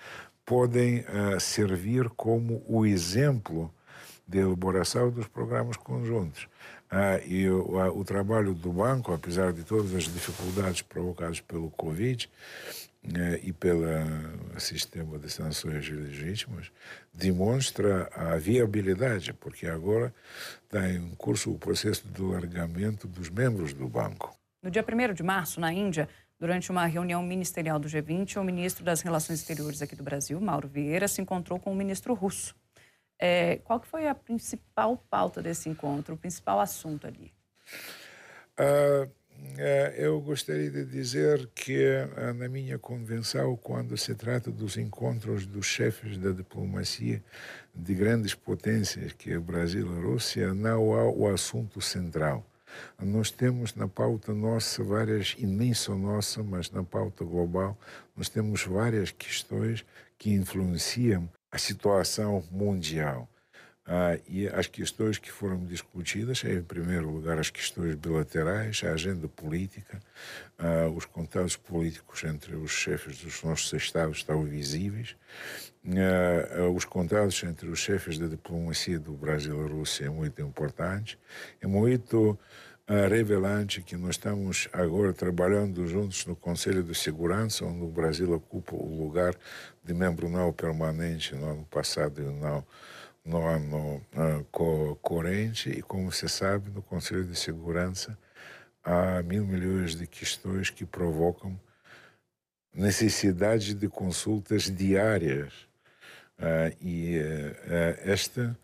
podem 0.46 1.06
servir 1.39 2.10
como 2.10 2.62
o 2.68 2.86
exemplo 2.86 3.74
de 4.27 4.39
elaboração 4.39 5.10
dos 5.10 5.25
programas 5.25 5.77
conjuntos. 5.77 6.50
Ah, 6.92 7.18
e 7.25 7.50
o, 7.50 7.77
o, 7.98 8.03
trabalho 8.03 8.53
do 8.53 8.72
banco, 8.72 9.13
apesar 9.13 9.53
de 9.53 9.63
todas 9.63 9.96
as 9.96 10.03
dificuldades 10.03 10.82
provocadas 10.82 11.39
pelo 11.39 11.72
Covid 11.72 12.30
eh, 13.04 13.40
e 13.44 13.52
pelo 13.52 13.84
sistema 14.60 15.20
de 15.20 15.30
sanções 15.30 15.90
legítimas, 15.90 16.72
demonstra 17.14 18.10
a 18.14 18.38
viabilidade, 18.38 19.34
porque 19.34 19.68
agora 19.68 20.14
está 20.64 20.90
em 20.90 21.14
curso 21.16 21.52
o 21.52 21.60
processo 21.60 22.08
de 22.08 22.22
largamento 22.22 23.08
dos 23.08 23.30
membros 23.30 23.74
do 23.74 23.88
banco. 23.88 24.36
No 24.62 24.72
dia 24.72 24.84
1 24.84 25.14
de 25.14 25.24
março, 25.24 25.60
na 25.60 25.74
Índia, 25.74 26.08
durante 26.40 26.72
uma 26.72 26.86
reunião 26.86 27.22
ministerial 27.22 27.78
do 27.78 27.88
G20, 27.88 28.38
o 28.38 28.44
ministro 28.44 28.84
das 28.84 29.02
Relações 29.02 29.40
Exteriores 29.40 29.82
aqui 29.82 29.96
do 29.96 30.04
Brasil, 30.04 30.40
Mauro 30.40 30.68
Vieira, 30.68 31.08
se 31.08 31.22
encontrou 31.22 31.60
com 31.60 31.72
o 31.72 31.76
ministro 31.76 32.14
russo. 32.14 32.56
É, 33.20 33.58
qual 33.64 33.80
que 33.80 33.88
foi 33.88 34.08
a 34.08 34.16
principal 34.16 34.98
pauta 35.10 35.42
desse 35.42 35.70
encontro, 35.70 36.16
o 36.16 36.18
principal 36.18 36.60
assunto 36.60 37.08
ali? 37.08 37.34
Uh, 38.60 39.10
eu 39.98 40.20
gostaria 40.22 40.70
de 40.70 40.86
dizer 40.86 41.50
que 41.54 41.86
uh, 41.86 42.34
na 42.34 42.48
minha 42.48 42.80
convenção, 42.80 43.56
quando 43.56 43.98
se 43.98 44.16
trata 44.16 44.52
dos 44.52 44.78
encontros 44.78 45.46
dos 45.46 45.66
chefes 45.66 46.18
da 46.18 46.32
diplomacia 46.32 47.24
de 47.74 47.94
grandes 47.94 48.34
potências, 48.34 49.14
que 49.14 49.32
é 49.32 49.40
Brasil 49.40 49.86
e 49.86 50.04
Rússia, 50.04 50.54
não 50.54 50.94
há 50.94 51.10
o 51.10 51.28
assunto 51.28 51.82
central. 51.82 52.46
Nós 53.00 53.30
temos 53.30 53.76
na 53.76 53.88
pauta 53.88 54.34
nossa 54.34 54.84
várias, 54.84 55.36
e 55.38 55.46
nem 55.46 55.74
só 55.74 55.96
nossa, 55.96 56.42
mas 56.42 56.72
na 56.72 56.84
pauta 56.84 57.24
global, 57.24 57.78
nós 58.16 58.30
temos 58.30 58.64
várias 58.66 59.12
questões 59.12 59.86
que 60.18 60.32
influenciam 60.32 61.30
a 61.52 61.58
situação 61.58 62.44
mundial. 62.52 63.30
Ah, 63.86 64.18
e 64.30 64.48
as 64.48 64.68
questões 64.68 65.18
que 65.18 65.30
foram 65.30 65.66
discutidas, 65.66 66.44
é, 66.46 66.54
em 66.54 66.63
primeiro 66.63 67.10
lugar, 67.10 67.38
as 67.38 67.50
questões 67.50 67.96
bilaterais, 67.96 68.82
a 68.86 68.94
agenda 68.94 69.28
política, 69.28 70.00
ah, 70.58 70.88
os 70.88 71.04
contatos 71.04 71.58
políticos 71.58 72.24
entre 72.24 72.56
os 72.56 72.72
chefes 72.72 73.20
dos 73.20 73.44
nossos 73.44 73.74
Estados 73.74 74.18
estão 74.18 74.42
visíveis, 74.46 75.18
ah, 75.86 76.70
os 76.70 76.86
contatos 76.86 77.44
entre 77.44 77.68
os 77.68 77.80
chefes 77.80 78.18
da 78.18 78.28
diplomacia 78.28 78.98
do 78.98 79.12
Brasil 79.12 79.60
e 79.60 79.68
da 79.68 79.75
Rússia 79.75 80.06
é 80.06 80.10
muito 80.10 80.42
importante, 80.42 81.20
é 81.62 81.68
muito 81.68 82.40
revelante 83.10 83.82
que 83.82 83.96
nós 83.96 84.12
estamos 84.12 84.68
agora 84.74 85.13
trabalhando 85.13 85.88
juntos 85.88 86.25
no 86.25 86.36
Conselho 86.36 86.84
de 86.84 86.94
Segurança, 86.94 87.66
onde 87.66 87.82
o 87.82 87.88
Brasil 87.88 88.32
ocupa 88.34 88.75
o 88.75 89.06
lugar 89.06 89.34
de 89.84 89.94
membro 89.94 90.30
não 90.30 90.52
permanente 90.52 91.34
no 91.34 91.50
ano 91.50 91.68
passado 91.72 92.22
e 92.22 92.25
não 92.25 92.63
no 93.25 93.48
ano 93.48 94.01
uh, 94.15 94.96
corrente 95.01 95.70
e, 95.70 95.82
como 95.82 96.12
você 96.12 96.27
sabe, 96.27 96.70
no 96.70 96.82
Conselho 96.82 97.24
de 97.24 97.36
Segurança 97.36 98.18
há 98.84 99.24
mil 99.24 99.46
milhões 99.46 99.96
de 99.96 100.06
questões 100.06 100.70
que 100.70 100.86
provocam 100.86 101.58
necessidade 102.74 103.74
de 103.74 103.88
consultas 103.88 104.63
diárias. 104.63 105.53
Uh, 106.38 106.75
e 106.82 107.20
uh, 107.20 108.10
esta 108.10 108.58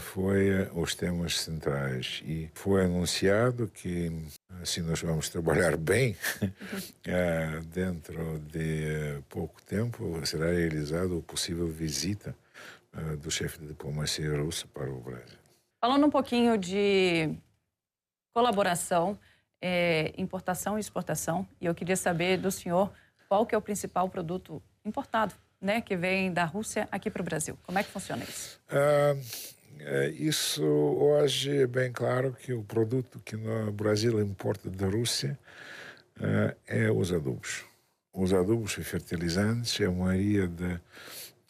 foi 0.00 0.70
os 0.72 0.94
temas 0.94 1.40
centrais 1.40 2.22
e 2.24 2.48
foi 2.54 2.84
anunciado 2.84 3.66
que 3.66 4.10
assim 4.62 4.80
nós 4.80 5.02
vamos 5.02 5.28
trabalhar 5.28 5.76
bem 5.76 6.16
dentro 7.74 8.38
de 8.38 9.20
pouco 9.28 9.60
tempo 9.62 10.24
será 10.24 10.52
realizada 10.52 11.14
a 11.14 11.20
possível 11.20 11.66
visita 11.66 12.34
do 13.20 13.30
chefe 13.30 13.58
de 13.60 13.68
diplomacia 13.68 14.36
russa 14.40 14.66
para 14.72 14.90
o 14.90 15.00
Brasil. 15.00 15.38
Falando 15.80 16.06
um 16.06 16.10
pouquinho 16.10 16.56
de 16.58 17.34
colaboração, 18.34 19.18
é, 19.60 20.12
importação 20.16 20.76
e 20.76 20.80
exportação, 20.80 21.46
e 21.60 21.66
eu 21.66 21.74
queria 21.74 21.96
saber 21.96 22.36
do 22.38 22.50
senhor 22.50 22.92
qual 23.28 23.44
que 23.44 23.54
é 23.54 23.58
o 23.58 23.62
principal 23.62 24.08
produto 24.08 24.62
importado, 24.84 25.34
né, 25.60 25.80
que 25.80 25.96
vem 25.96 26.32
da 26.32 26.44
Rússia 26.44 26.88
aqui 26.90 27.10
para 27.10 27.20
o 27.20 27.24
Brasil. 27.24 27.58
Como 27.64 27.78
é 27.78 27.82
que 27.82 27.90
funciona 27.90 28.24
isso? 28.24 28.60
Uh, 28.70 29.18
isso 30.18 30.64
hoje 30.64 31.62
é 31.62 31.66
bem 31.66 31.92
claro 31.92 32.32
que 32.32 32.52
o 32.52 32.64
produto 32.64 33.20
que 33.24 33.36
no 33.36 33.70
Brasil 33.70 34.20
importa 34.20 34.68
da 34.70 34.86
Rússia 34.86 35.38
é 36.66 36.90
os 36.90 37.12
adubos. 37.12 37.64
Os 38.12 38.32
adubos 38.32 38.76
e 38.76 38.82
fertilizantes 38.82 39.80
é 39.80 39.84
a 39.84 39.90
maioria 39.92 40.48
de 40.48 40.80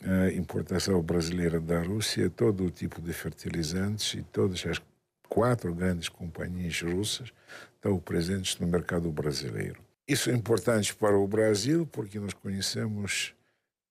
a 0.04 0.32
importação 0.32 1.02
brasileira 1.02 1.60
da 1.60 1.82
Rússia, 1.82 2.30
todo 2.30 2.64
o 2.64 2.70
tipo 2.70 3.00
de 3.00 3.12
fertilizantes 3.12 4.14
e 4.14 4.22
todas 4.22 4.64
as 4.66 4.80
quatro 5.28 5.74
grandes 5.74 6.08
companhias 6.08 6.80
russas 6.82 7.32
estão 7.74 7.98
presentes 7.98 8.58
no 8.58 8.66
mercado 8.66 9.10
brasileiro. 9.10 9.80
Isso 10.06 10.30
é 10.30 10.34
importante 10.34 10.94
para 10.94 11.18
o 11.18 11.26
Brasil 11.26 11.86
porque 11.86 12.18
nós 12.18 12.32
conhecemos 12.32 13.34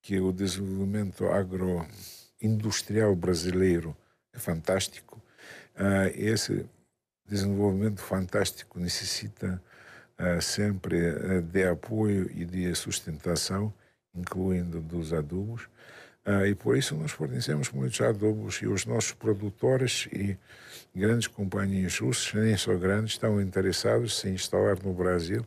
que 0.02 0.20
o 0.20 0.32
desenvolvimento 0.32 1.26
agroindustrial 1.28 3.16
brasileiro 3.16 3.96
é 4.34 4.40
fantástico. 4.40 5.22
Uh, 5.76 6.10
esse 6.16 6.66
desenvolvimento 7.28 8.02
fantástico 8.02 8.80
necessita 8.80 9.62
uh, 10.18 10.42
sempre 10.42 11.12
uh, 11.12 11.42
de 11.42 11.68
apoio 11.68 12.32
e 12.34 12.46
de 12.46 12.74
sustentação, 12.74 13.74
incluindo 14.18 14.82
dos 14.82 15.14
adubos. 15.14 15.68
Ah, 16.26 16.46
e 16.46 16.54
por 16.54 16.76
isso 16.76 16.94
nós 16.96 17.12
fornecemos 17.12 17.72
muitos 17.72 18.02
adubos 18.02 18.56
e 18.56 18.68
os 18.68 18.86
nossos 18.86 19.14
produtores 19.14 20.10
e 20.12 20.38
grandes 20.94 21.28
companhias 21.28 21.98
russas, 22.00 22.34
nem 22.34 22.58
só 22.58 22.76
grandes, 22.76 23.14
estão 23.14 23.42
interessados 23.42 24.18
em 24.20 24.22
se 24.22 24.30
instalar 24.30 24.78
no 24.84 24.94
Brasil 24.94 25.46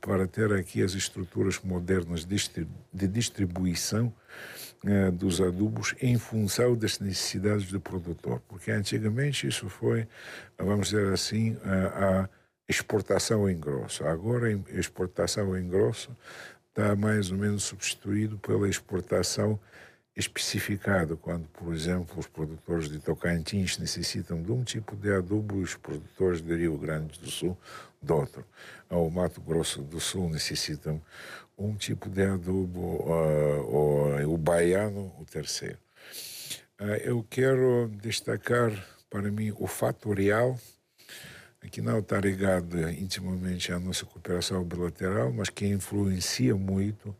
para 0.00 0.26
ter 0.26 0.52
aqui 0.52 0.82
as 0.82 0.94
estruturas 0.94 1.58
modernas 1.60 2.24
de 2.24 3.08
distribuição 3.08 4.12
uh, 4.84 5.10
dos 5.10 5.40
adubos 5.40 5.94
em 6.00 6.16
função 6.16 6.76
das 6.76 7.00
necessidades 7.00 7.70
do 7.70 7.80
produtor. 7.80 8.40
Porque 8.46 8.70
antigamente 8.70 9.48
isso 9.48 9.68
foi, 9.68 10.06
vamos 10.56 10.90
dizer 10.90 11.12
assim, 11.12 11.56
a 11.64 12.28
exportação 12.68 13.48
em 13.48 13.58
grosso. 13.58 14.04
Agora 14.06 14.48
a 14.48 14.78
exportação 14.78 15.56
em 15.58 15.68
grosso 15.68 16.10
está 16.74 16.96
mais 16.96 17.30
ou 17.30 17.38
menos 17.38 17.62
substituído 17.62 18.36
pela 18.36 18.68
exportação 18.68 19.58
especificado 20.16 21.16
quando, 21.16 21.46
por 21.48 21.72
exemplo, 21.72 22.18
os 22.18 22.26
produtores 22.26 22.88
de 22.88 22.98
Tocantins 22.98 23.78
necessitam 23.78 24.42
de 24.42 24.50
um 24.50 24.62
tipo 24.62 24.96
de 24.96 25.12
adubo 25.12 25.60
e 25.60 25.62
os 25.62 25.76
produtores 25.76 26.40
de 26.40 26.54
Rio 26.56 26.76
Grande 26.76 27.18
do 27.20 27.30
Sul 27.30 27.56
de 28.02 28.12
outro. 28.12 28.44
O 28.90 29.08
Mato 29.08 29.40
Grosso 29.40 29.82
do 29.82 30.00
Sul 30.00 30.28
necessitam 30.28 31.00
um 31.56 31.74
tipo 31.76 32.08
de 32.08 32.24
adubo, 32.24 32.80
uh, 32.80 34.26
o, 34.26 34.34
o 34.34 34.36
baiano, 34.38 35.12
o 35.20 35.24
terceiro. 35.24 35.78
Uh, 36.80 36.96
eu 37.04 37.24
quero 37.28 37.88
destacar 38.02 38.70
para 39.08 39.30
mim 39.30 39.52
o 39.56 39.66
fatorial, 39.66 40.58
que 41.70 41.80
não 41.80 41.98
está 41.98 42.20
ligado 42.20 42.78
intimamente 42.90 43.72
à 43.72 43.78
nossa 43.78 44.04
cooperação 44.04 44.62
bilateral, 44.64 45.32
mas 45.32 45.48
que 45.48 45.66
influencia 45.66 46.54
muito 46.54 47.14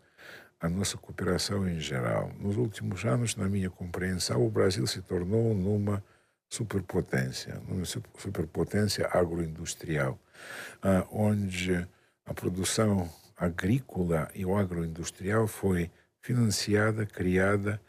a 0.61 0.69
nossa 0.69 0.97
cooperação 0.97 1.69
em 1.69 1.79
geral. 1.79 2.33
Nos 2.39 2.57
últimos 2.57 3.05
anos, 3.05 3.37
na 3.37 3.49
minha 3.49 3.69
compreensão, 3.69 4.45
o 4.45 4.51
Brasil 4.51 4.87
se 4.87 5.03
tornou 5.03 5.55
numa 5.55 6.03
superpotência, 6.49 7.61
numa 7.69 7.85
superpotência 7.85 9.09
agroindustrial, 9.13 10.19
ah, 10.83 11.07
onde 11.11 11.87
a 12.25 12.33
produção 12.33 13.11
agrícola 13.37 14.31
e 14.35 14.47
o 14.47 14.57
agroindustrial 14.57 15.47
foi 15.47 15.91
financiada, 16.21 17.05
criada 17.05 17.81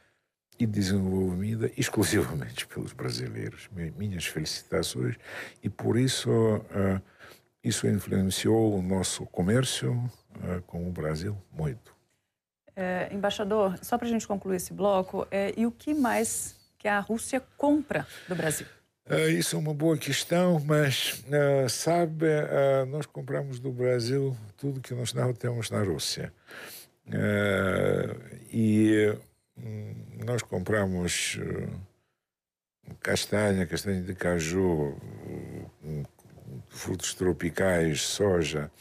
e 0.58 0.66
desenvolvida 0.66 1.72
exclusivamente 1.78 2.66
pelos 2.68 2.94
brasileiros. 2.94 3.70
Minhas 3.98 4.26
felicitações 4.26 5.16
e 5.64 5.70
por 5.70 5.98
isso 5.98 6.30
uh, 6.32 7.02
isso 7.64 7.88
influenciou 7.88 8.78
o 8.78 8.82
nosso 8.82 9.26
comércio 9.26 9.94
uh, 9.94 10.62
com 10.68 10.88
o 10.88 10.92
Brasil 10.92 11.36
muito. 11.52 11.96
É, 12.76 13.10
embaixador, 13.12 13.80
só 13.82 13.98
para 13.98 14.06
a 14.06 14.12
gente 14.12 14.28
concluir 14.28 14.58
esse 14.58 14.74
bloco, 14.74 15.26
é, 15.32 15.54
e 15.56 15.66
o 15.66 15.72
que 15.72 15.94
mais 15.94 16.56
que 16.78 16.90
a 16.90 17.00
Rússia 17.00 17.42
compra 17.58 18.06
do 18.28 18.36
Brasil? 18.36 18.68
É, 19.08 19.30
isso 19.30 19.56
é 19.56 19.60
uma 19.60 19.74
boa 19.74 19.98
questão, 19.98 20.60
mas 20.66 21.24
uh, 21.28 21.70
sabe, 21.70 22.26
uh, 22.26 22.86
nós 22.88 23.06
compramos 23.06 23.60
do 23.60 23.72
Brasil 23.72 24.36
tudo 24.58 24.82
que 24.82 24.94
nós 24.94 25.14
não 25.14 25.32
temos 25.32 25.70
na 25.70 25.84
Rússia. 25.84 26.34
Uh, 27.08 28.20
e 28.52 29.16
nós 30.26 30.42
compramos 30.42 31.40
castanha, 33.02 33.66
castanha 33.66 34.02
de 34.02 34.14
caju, 34.14 34.96
frutos 36.70 37.14
tropicais, 37.14 38.02
soja, 38.02 38.72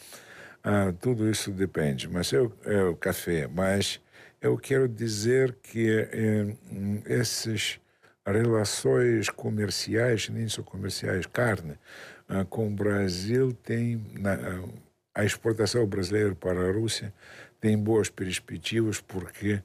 ah, 0.62 0.92
tudo 1.00 1.30
isso 1.30 1.50
depende, 1.50 2.08
mas 2.08 2.32
eu, 2.32 2.52
é 2.64 2.82
o 2.82 2.96
café. 2.96 3.46
Mas 3.46 4.00
eu 4.40 4.56
quero 4.56 4.88
dizer 4.88 5.54
que 5.62 5.90
eh, 5.90 6.56
essas 7.06 7.78
relações 8.26 9.28
comerciais, 9.28 10.28
nem 10.28 10.48
só 10.48 10.62
comerciais, 10.62 11.26
carne, 11.26 11.78
ah, 12.28 12.44
com 12.44 12.68
o 12.68 12.70
Brasil 12.70 13.52
tem 13.52 14.02
na, 14.18 14.38
a 15.14 15.24
exportação 15.24 15.86
brasileira 15.86 16.34
para 16.34 16.68
a 16.68 16.72
Rússia 16.72 17.12
tem 17.60 17.78
boas 17.78 18.08
perspectivas 18.10 19.00
porque 19.00 19.62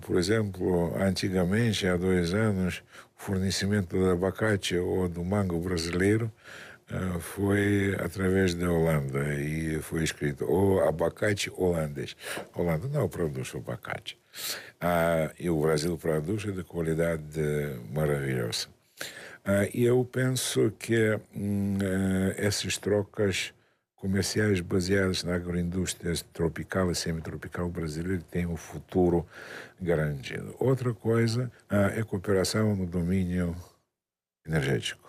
por 0.00 0.18
exemplo, 0.18 0.94
antigamente, 1.00 1.86
há 1.86 1.96
dois 1.96 2.34
anos, 2.34 2.82
o 3.18 3.22
fornecimento 3.22 3.96
do 3.96 4.10
abacate 4.10 4.76
ou 4.76 5.08
do 5.08 5.24
mango 5.24 5.58
brasileiro 5.60 6.30
ah, 6.88 7.18
foi 7.18 7.96
através 7.98 8.54
da 8.54 8.70
Holanda 8.70 9.34
e 9.34 9.80
foi 9.82 10.04
escrito 10.04 10.44
o 10.44 10.80
abacate 10.80 11.50
holandês. 11.56 12.16
Holanda 12.54 12.88
não 12.88 13.08
produz 13.08 13.52
abacate. 13.54 14.18
Ah, 14.80 15.32
e 15.38 15.50
o 15.50 15.60
Brasil 15.60 15.96
produz 15.98 16.42
de 16.42 16.62
qualidade 16.62 17.40
maravilhosa. 17.92 18.68
Ah, 19.44 19.66
e 19.72 19.84
eu 19.84 20.04
penso 20.04 20.72
que 20.78 21.18
hum, 21.34 21.78
ah, 21.82 22.34
essas 22.36 22.78
trocas 22.78 23.52
comerciais 23.96 24.60
baseadas 24.60 25.24
na 25.24 25.34
agroindústria 25.34 26.14
tropical 26.32 26.90
e 26.90 26.94
semitropical 26.94 27.68
brasileira 27.68 28.22
têm 28.30 28.46
um 28.46 28.56
futuro 28.56 29.26
garantido. 29.80 30.54
Outra 30.58 30.92
coisa 30.92 31.50
ah, 31.68 31.90
é 31.96 32.02
cooperação 32.02 32.76
no 32.76 32.86
domínio 32.86 33.56
energético. 34.46 35.06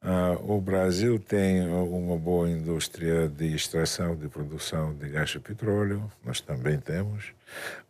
Uh, 0.00 0.52
o 0.54 0.60
Brasil 0.60 1.18
tem 1.18 1.68
uma 1.68 2.16
boa 2.16 2.48
indústria 2.48 3.28
de 3.28 3.52
extração, 3.52 4.14
de 4.14 4.28
produção 4.28 4.94
de 4.94 5.08
gás 5.08 5.34
e 5.34 5.40
petróleo, 5.40 6.08
nós 6.24 6.40
também 6.40 6.78
temos. 6.78 7.32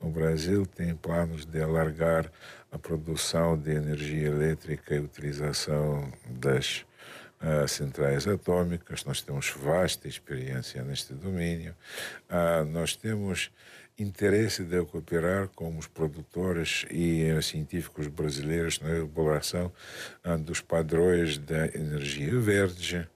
O 0.00 0.08
Brasil 0.08 0.64
tem 0.64 0.94
planos 0.94 1.44
de 1.44 1.60
alargar 1.60 2.30
a 2.72 2.78
produção 2.78 3.58
de 3.58 3.72
energia 3.72 4.28
elétrica 4.28 4.94
e 4.94 5.00
utilização 5.00 6.10
das 6.26 6.86
uh, 7.42 7.66
centrais 7.68 8.26
atômicas. 8.26 9.04
Nós 9.04 9.20
temos 9.20 9.50
vasta 9.50 10.08
experiência 10.08 10.82
neste 10.82 11.14
domínio. 11.14 11.74
Uh, 12.28 12.64
nós 12.66 12.96
temos 12.96 13.50
interesse 13.98 14.62
de 14.62 14.84
cooperar 14.84 15.48
com 15.48 15.76
os 15.76 15.86
produtores 15.86 16.86
e 16.90 17.32
uh, 17.32 17.42
científicos 17.42 18.06
brasileiros 18.06 18.80
na 18.80 18.90
elaboração 18.90 19.72
dos 20.40 20.60
padrões 20.60 21.38
da 21.38 21.66
energia 21.66 22.38
verde. 22.38 23.08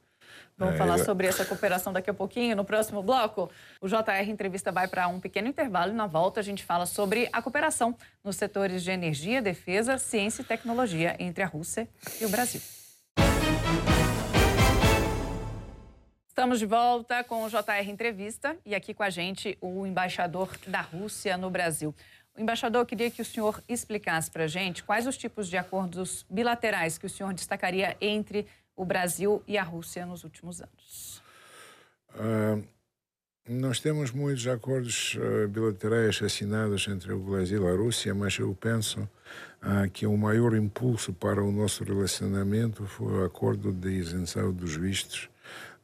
Vamos 0.57 0.79
falar 0.79 0.99
sobre 0.99 1.27
essa 1.27 1.45
cooperação 1.45 1.93
daqui 1.93 2.11
a 2.11 2.15
pouquinho, 2.15 2.55
no 2.55 2.65
próximo 2.65 3.03
bloco. 3.03 3.51
O 3.81 3.89
JR 3.89 4.29
Entrevista 4.29 4.71
vai 4.71 4.87
para 4.87 5.09
um 5.09 5.19
pequeno 5.19 5.49
intervalo 5.49 5.93
e 5.93 5.95
na 5.95 6.07
volta 6.07 6.41
a 6.41 6.43
gente 6.43 6.63
fala 6.63 6.87
sobre 6.87 7.29
a 7.33 7.43
cooperação 7.43 7.97
nos 8.23 8.37
setores 8.37 8.85
de 8.85 8.91
energia, 8.91 9.43
defesa, 9.43 9.99
ciência 9.99 10.43
e 10.43 10.45
tecnologia 10.45 11.17
entre 11.19 11.43
a 11.43 11.47
Rússia 11.47 11.89
e 12.21 12.25
o 12.25 12.29
Brasil. 12.29 12.61
Estamos 16.33 16.59
de 16.59 16.65
volta 16.65 17.23
com 17.23 17.45
o 17.45 17.49
JR 17.51 17.91
Entrevista 17.91 18.57
e 18.65 18.75
aqui 18.75 18.95
com 18.95 19.03
a 19.03 19.11
gente 19.11 19.59
o 19.61 19.87
embaixador 19.87 20.49
da 20.67 20.81
Rússia 20.81 21.37
no 21.37 21.51
Brasil. 21.51 21.95
O 22.35 22.41
embaixador 22.41 22.87
queria 22.87 23.11
que 23.11 23.21
o 23.21 23.25
senhor 23.25 23.63
explicasse 23.69 24.31
para 24.31 24.45
a 24.45 24.47
gente 24.47 24.83
quais 24.83 25.07
os 25.07 25.19
tipos 25.19 25.47
de 25.47 25.59
acordos 25.59 26.25
bilaterais 26.31 26.97
que 26.97 27.05
o 27.05 27.11
senhor 27.11 27.35
destacaria 27.35 27.99
entre 28.01 28.47
o 28.75 28.83
Brasil 28.83 29.43
e 29.47 29.59
a 29.59 29.63
Rússia 29.63 30.07
nos 30.07 30.25
últimos 30.25 30.63
anos. 30.63 31.23
Uh, 32.15 32.65
nós 33.47 33.79
temos 33.79 34.11
muitos 34.11 34.47
acordos 34.47 35.15
uh, 35.17 35.47
bilaterais 35.49 36.23
assinados 36.23 36.89
entre 36.89 37.13
o 37.13 37.19
Brasil 37.19 37.63
e 37.63 37.71
a 37.71 37.77
Rússia, 37.77 38.15
mas 38.15 38.39
eu 38.39 38.55
penso 38.55 39.01
uh, 39.03 39.91
que 39.93 40.07
o 40.07 40.17
maior 40.17 40.57
impulso 40.57 41.13
para 41.13 41.45
o 41.45 41.53
nosso 41.53 41.85
relacionamento 41.85 42.87
foi 42.87 43.21
o 43.21 43.25
acordo 43.27 43.71
de 43.71 43.91
isenção 43.91 44.51
dos 44.51 44.77
vistos 44.77 45.31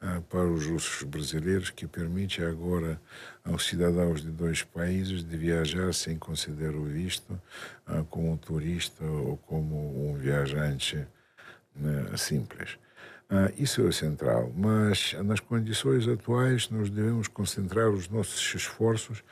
ah, 0.00 0.20
para 0.28 0.46
os 0.46 0.66
russos 0.66 1.02
brasileiros, 1.02 1.70
que 1.70 1.86
permite 1.86 2.42
agora 2.42 3.00
aos 3.44 3.66
cidadãos 3.66 4.22
de 4.22 4.30
dois 4.30 4.62
países 4.62 5.24
de 5.24 5.36
viajar 5.36 5.92
sem 5.92 6.16
conceder 6.16 6.74
o 6.74 6.84
visto 6.84 7.40
ah, 7.86 8.04
como 8.08 8.36
turista 8.36 9.04
ou 9.04 9.36
como 9.38 10.10
um 10.10 10.14
viajante 10.14 11.06
né, 11.74 12.16
simples. 12.16 12.78
Uh, 13.30 13.52
isso 13.58 13.82
é 13.82 13.84
o 13.84 13.92
central, 13.92 14.50
mas 14.56 15.14
nas 15.22 15.38
condições 15.38 16.08
atuais 16.08 16.70
nós 16.70 16.88
devemos 16.88 17.28
concentrar 17.28 17.90
os 17.90 18.08
nossos 18.08 18.54
esforços 18.54 19.22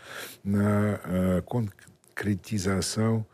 na 0.45 1.01
concretização 1.47 3.25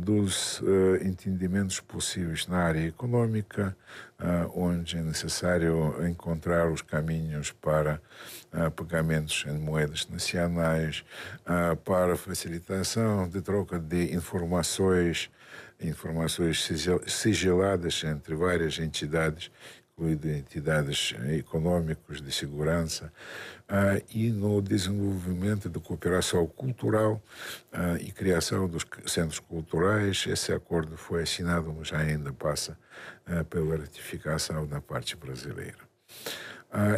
dos 0.00 0.60
uh, 0.60 0.96
entendimentos 1.02 1.80
possíveis 1.80 2.46
na 2.46 2.58
área 2.58 2.86
econômica, 2.86 3.74
uh, 4.20 4.50
onde 4.54 4.98
é 4.98 5.02
necessário 5.02 5.94
encontrar 6.06 6.70
os 6.70 6.82
caminhos 6.82 7.52
para 7.52 8.00
pagamentos 8.76 9.46
em 9.48 9.58
moedas 9.58 10.06
nacionais, 10.08 11.02
para 11.86 12.18
facilitação 12.18 13.26
de 13.26 13.40
troca 13.40 13.78
de 13.78 14.14
informações, 14.14 15.30
informações 15.80 16.68
sigiladas 17.06 18.04
entre 18.04 18.34
várias 18.34 18.78
entidades 18.78 19.50
incluindo 20.02 20.28
entidades 20.28 21.14
econômicas 21.30 22.20
de 22.20 22.32
segurança, 22.32 23.12
uh, 23.68 24.02
e 24.12 24.30
no 24.30 24.60
desenvolvimento 24.60 25.68
de 25.68 25.78
cooperação 25.78 26.46
cultural 26.46 27.22
uh, 27.72 27.96
e 28.00 28.10
criação 28.10 28.68
dos 28.68 28.84
centros 29.06 29.38
culturais. 29.38 30.24
Esse 30.28 30.52
acordo 30.52 30.96
foi 30.96 31.22
assinado, 31.22 31.72
mas 31.78 31.92
ainda 31.92 32.32
passa 32.32 32.76
uh, 33.28 33.44
pela 33.44 33.76
ratificação 33.76 34.66
da 34.66 34.80
parte 34.80 35.16
brasileira. 35.16 35.78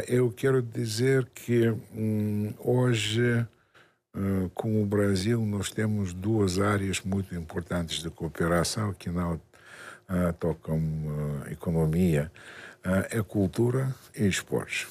eu 0.07 0.31
quero 0.31 0.61
dizer 0.61 1.25
que 1.33 1.69
um, 1.93 2.53
hoje, 2.59 3.45
com 4.53 4.81
o 4.81 4.85
Brasil, 4.85 5.45
nós 5.45 5.69
temos 5.69 6.13
duas 6.13 6.57
áreas 6.59 7.01
muito 7.01 7.35
importantes 7.35 8.01
de 8.01 8.09
cooperação 8.09 8.93
que 8.93 9.09
não 9.09 9.39
tocam 10.39 10.81
economia 11.51 12.31
é 13.09 13.21
cultura 13.23 13.93
e 14.15 14.27
esportes. 14.27 14.87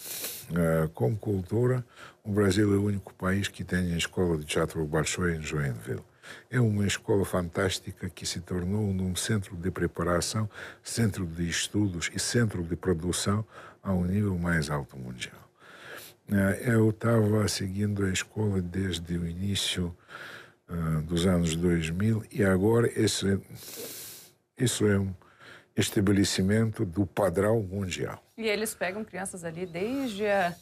Como 0.94 1.16
cultura, 1.16 1.84
o 2.22 2.32
Brasil 2.32 2.72
é 2.74 2.76
o 2.76 2.84
único 2.84 3.14
país 3.14 3.48
que 3.48 3.62
tem 3.62 3.94
a 3.94 3.96
escola 3.96 4.36
de 4.36 4.44
teatro 4.44 4.84
Bolshoi 4.84 5.36
em 5.36 5.42
Joinville. 5.42 6.04
É 6.50 6.58
uma 6.60 6.86
escola 6.86 7.24
fantástica 7.24 8.08
que 8.08 8.26
se 8.26 8.40
tornou 8.40 8.92
num 8.92 9.14
centro 9.14 9.56
de 9.56 9.70
preparação, 9.70 10.48
centro 10.82 11.26
de 11.26 11.48
estudos 11.48 12.10
e 12.14 12.18
centro 12.18 12.62
de 12.62 12.74
produção 12.74 13.44
ao 13.82 14.02
nível 14.04 14.36
mais 14.38 14.70
alto 14.70 14.98
mundial. 14.98 15.44
Eu 16.62 16.90
estava 16.90 17.46
seguindo 17.48 18.04
a 18.04 18.10
escola 18.10 18.60
desde 18.60 19.16
o 19.16 19.26
início 19.26 19.94
dos 21.04 21.26
anos 21.26 21.54
2000 21.54 22.24
e 22.32 22.42
agora 22.42 22.90
isso, 22.98 23.26
isso 24.58 24.86
é 24.86 24.98
um 24.98 25.14
estabelecimento 25.76 26.84
do 26.84 27.04
padrão 27.04 27.62
mundial. 27.62 28.22
E 28.36 28.46
eles 28.46 28.74
pegam 28.74 29.04
crianças 29.04 29.44
ali 29.44 29.66
desde 29.66 30.26
a, 30.26 30.54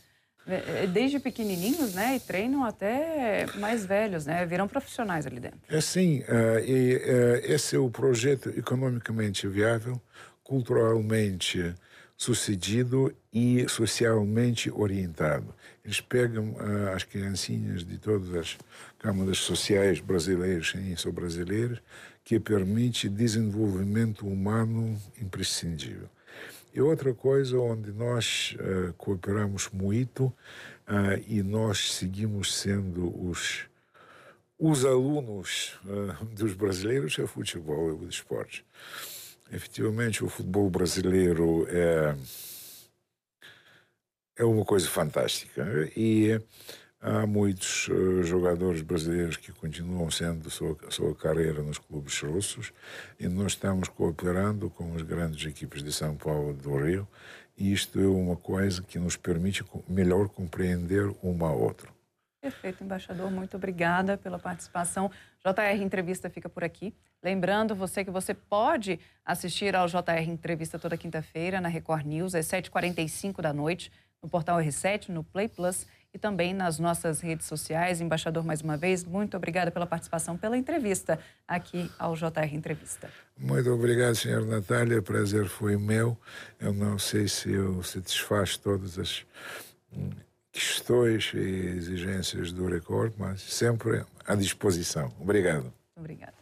eh, 0.46 0.86
desde 0.88 1.20
pequenininhos, 1.20 1.94
né, 1.94 2.16
e 2.16 2.20
treinam 2.20 2.64
até 2.64 3.46
mais 3.58 3.86
velhos, 3.86 4.26
né, 4.26 4.44
viram 4.44 4.66
profissionais 4.66 5.26
ali 5.26 5.38
dentro. 5.38 5.60
É 5.68 5.80
sim, 5.80 6.20
uh, 6.20 6.58
e 6.64 6.96
uh, 6.96 7.52
esse 7.52 7.76
é 7.76 7.78
o 7.78 7.88
projeto 7.88 8.48
economicamente 8.50 9.46
viável, 9.46 10.00
culturalmente 10.42 11.74
sucedido 12.16 13.14
e 13.32 13.68
socialmente 13.68 14.70
orientado. 14.70 15.54
Eles 15.84 16.00
pegam 16.00 16.50
uh, 16.52 16.94
as 16.94 17.04
criancinhas 17.04 17.84
de 17.84 17.98
todas 17.98 18.34
as 18.34 18.58
câmaras 18.98 19.38
sociais 19.38 20.00
brasileiras 20.00 20.74
e 20.74 20.96
são 20.96 21.12
brasileiras 21.12 21.78
que 22.24 22.38
permite 22.38 23.08
desenvolvimento 23.08 24.26
humano 24.26 25.00
imprescindível. 25.20 26.08
E 26.74 26.80
outra 26.80 27.12
coisa 27.12 27.58
onde 27.58 27.92
nós 27.92 28.56
uh, 28.58 28.92
cooperamos 28.94 29.68
muito 29.70 30.26
uh, 30.26 31.22
e 31.28 31.42
nós 31.42 31.92
seguimos 31.92 32.54
sendo 32.54 33.12
os, 33.28 33.66
os 34.58 34.84
alunos 34.84 35.78
uh, 35.84 36.24
dos 36.26 36.54
brasileiros 36.54 37.18
é 37.18 37.22
o 37.22 37.26
futebol 37.26 37.88
e 37.88 38.06
o 38.06 38.08
esporte. 38.08 38.64
Efetivamente, 39.52 40.24
o 40.24 40.30
futebol 40.30 40.70
brasileiro 40.70 41.66
é, 41.68 42.16
é 44.38 44.44
uma 44.44 44.64
coisa 44.64 44.88
fantástica. 44.88 45.62
E 45.94 46.40
Há 47.04 47.26
muitos 47.26 47.88
uh, 47.88 48.22
jogadores 48.22 48.80
brasileiros 48.80 49.36
que 49.36 49.50
continuam 49.50 50.08
sendo 50.08 50.48
sua, 50.48 50.78
sua 50.88 51.12
carreira 51.16 51.60
nos 51.60 51.76
clubes 51.76 52.20
russos 52.20 52.72
e 53.18 53.26
nós 53.26 53.52
estamos 53.52 53.88
cooperando 53.88 54.70
com 54.70 54.94
as 54.94 55.02
grandes 55.02 55.44
equipes 55.44 55.82
de 55.82 55.92
São 55.92 56.14
Paulo 56.14 56.52
e 56.52 56.62
do 56.62 56.76
Rio 56.76 57.08
e 57.58 57.72
isto 57.72 57.98
é 58.00 58.06
uma 58.06 58.36
coisa 58.36 58.82
que 58.82 59.00
nos 59.00 59.16
permite 59.16 59.64
melhor 59.88 60.28
compreender 60.28 61.12
um 61.24 61.44
ao 61.44 61.58
outro. 61.58 61.92
Perfeito, 62.40 62.84
embaixador. 62.84 63.30
Muito 63.32 63.56
obrigada 63.56 64.16
pela 64.16 64.38
participação. 64.38 65.10
JR 65.44 65.82
Entrevista 65.82 66.30
fica 66.30 66.48
por 66.48 66.62
aqui. 66.62 66.94
Lembrando 67.20 67.74
você 67.74 68.04
que 68.04 68.10
você 68.12 68.32
pode 68.32 69.00
assistir 69.24 69.74
ao 69.74 69.88
JR 69.88 70.28
Entrevista 70.28 70.78
toda 70.78 70.96
quinta-feira 70.96 71.60
na 71.60 71.68
Record 71.68 72.06
News, 72.06 72.34
às 72.36 72.46
7h45 72.46 73.40
da 73.40 73.52
noite, 73.52 73.90
no 74.22 74.28
portal 74.28 74.58
R7, 74.58 75.08
no 75.08 75.24
Play 75.24 75.48
Plus 75.48 75.86
e 76.14 76.18
também 76.18 76.52
nas 76.52 76.78
nossas 76.78 77.20
redes 77.20 77.46
sociais. 77.46 78.00
Embaixador, 78.00 78.44
mais 78.44 78.60
uma 78.60 78.76
vez, 78.76 79.04
muito 79.04 79.36
obrigada 79.36 79.70
pela 79.70 79.86
participação, 79.86 80.36
pela 80.36 80.56
entrevista 80.56 81.18
aqui 81.48 81.90
ao 81.98 82.14
JR 82.14 82.52
Entrevista. 82.52 83.10
Muito 83.38 83.70
obrigado, 83.70 84.14
senhora 84.14 84.44
Natália. 84.44 84.98
O 84.98 85.02
prazer 85.02 85.46
foi 85.46 85.76
meu. 85.76 86.16
Eu 86.60 86.72
não 86.72 86.98
sei 86.98 87.28
se 87.28 87.50
eu 87.50 87.82
satisfaço 87.82 88.60
todas 88.60 88.98
as 88.98 89.24
hum, 89.92 90.10
questões 90.52 91.32
e 91.34 91.38
exigências 91.38 92.52
do 92.52 92.66
recorde, 92.66 93.14
mas 93.18 93.40
sempre 93.40 94.04
à 94.26 94.34
disposição. 94.34 95.10
Obrigado. 95.18 95.72
Obrigada. 95.96 96.41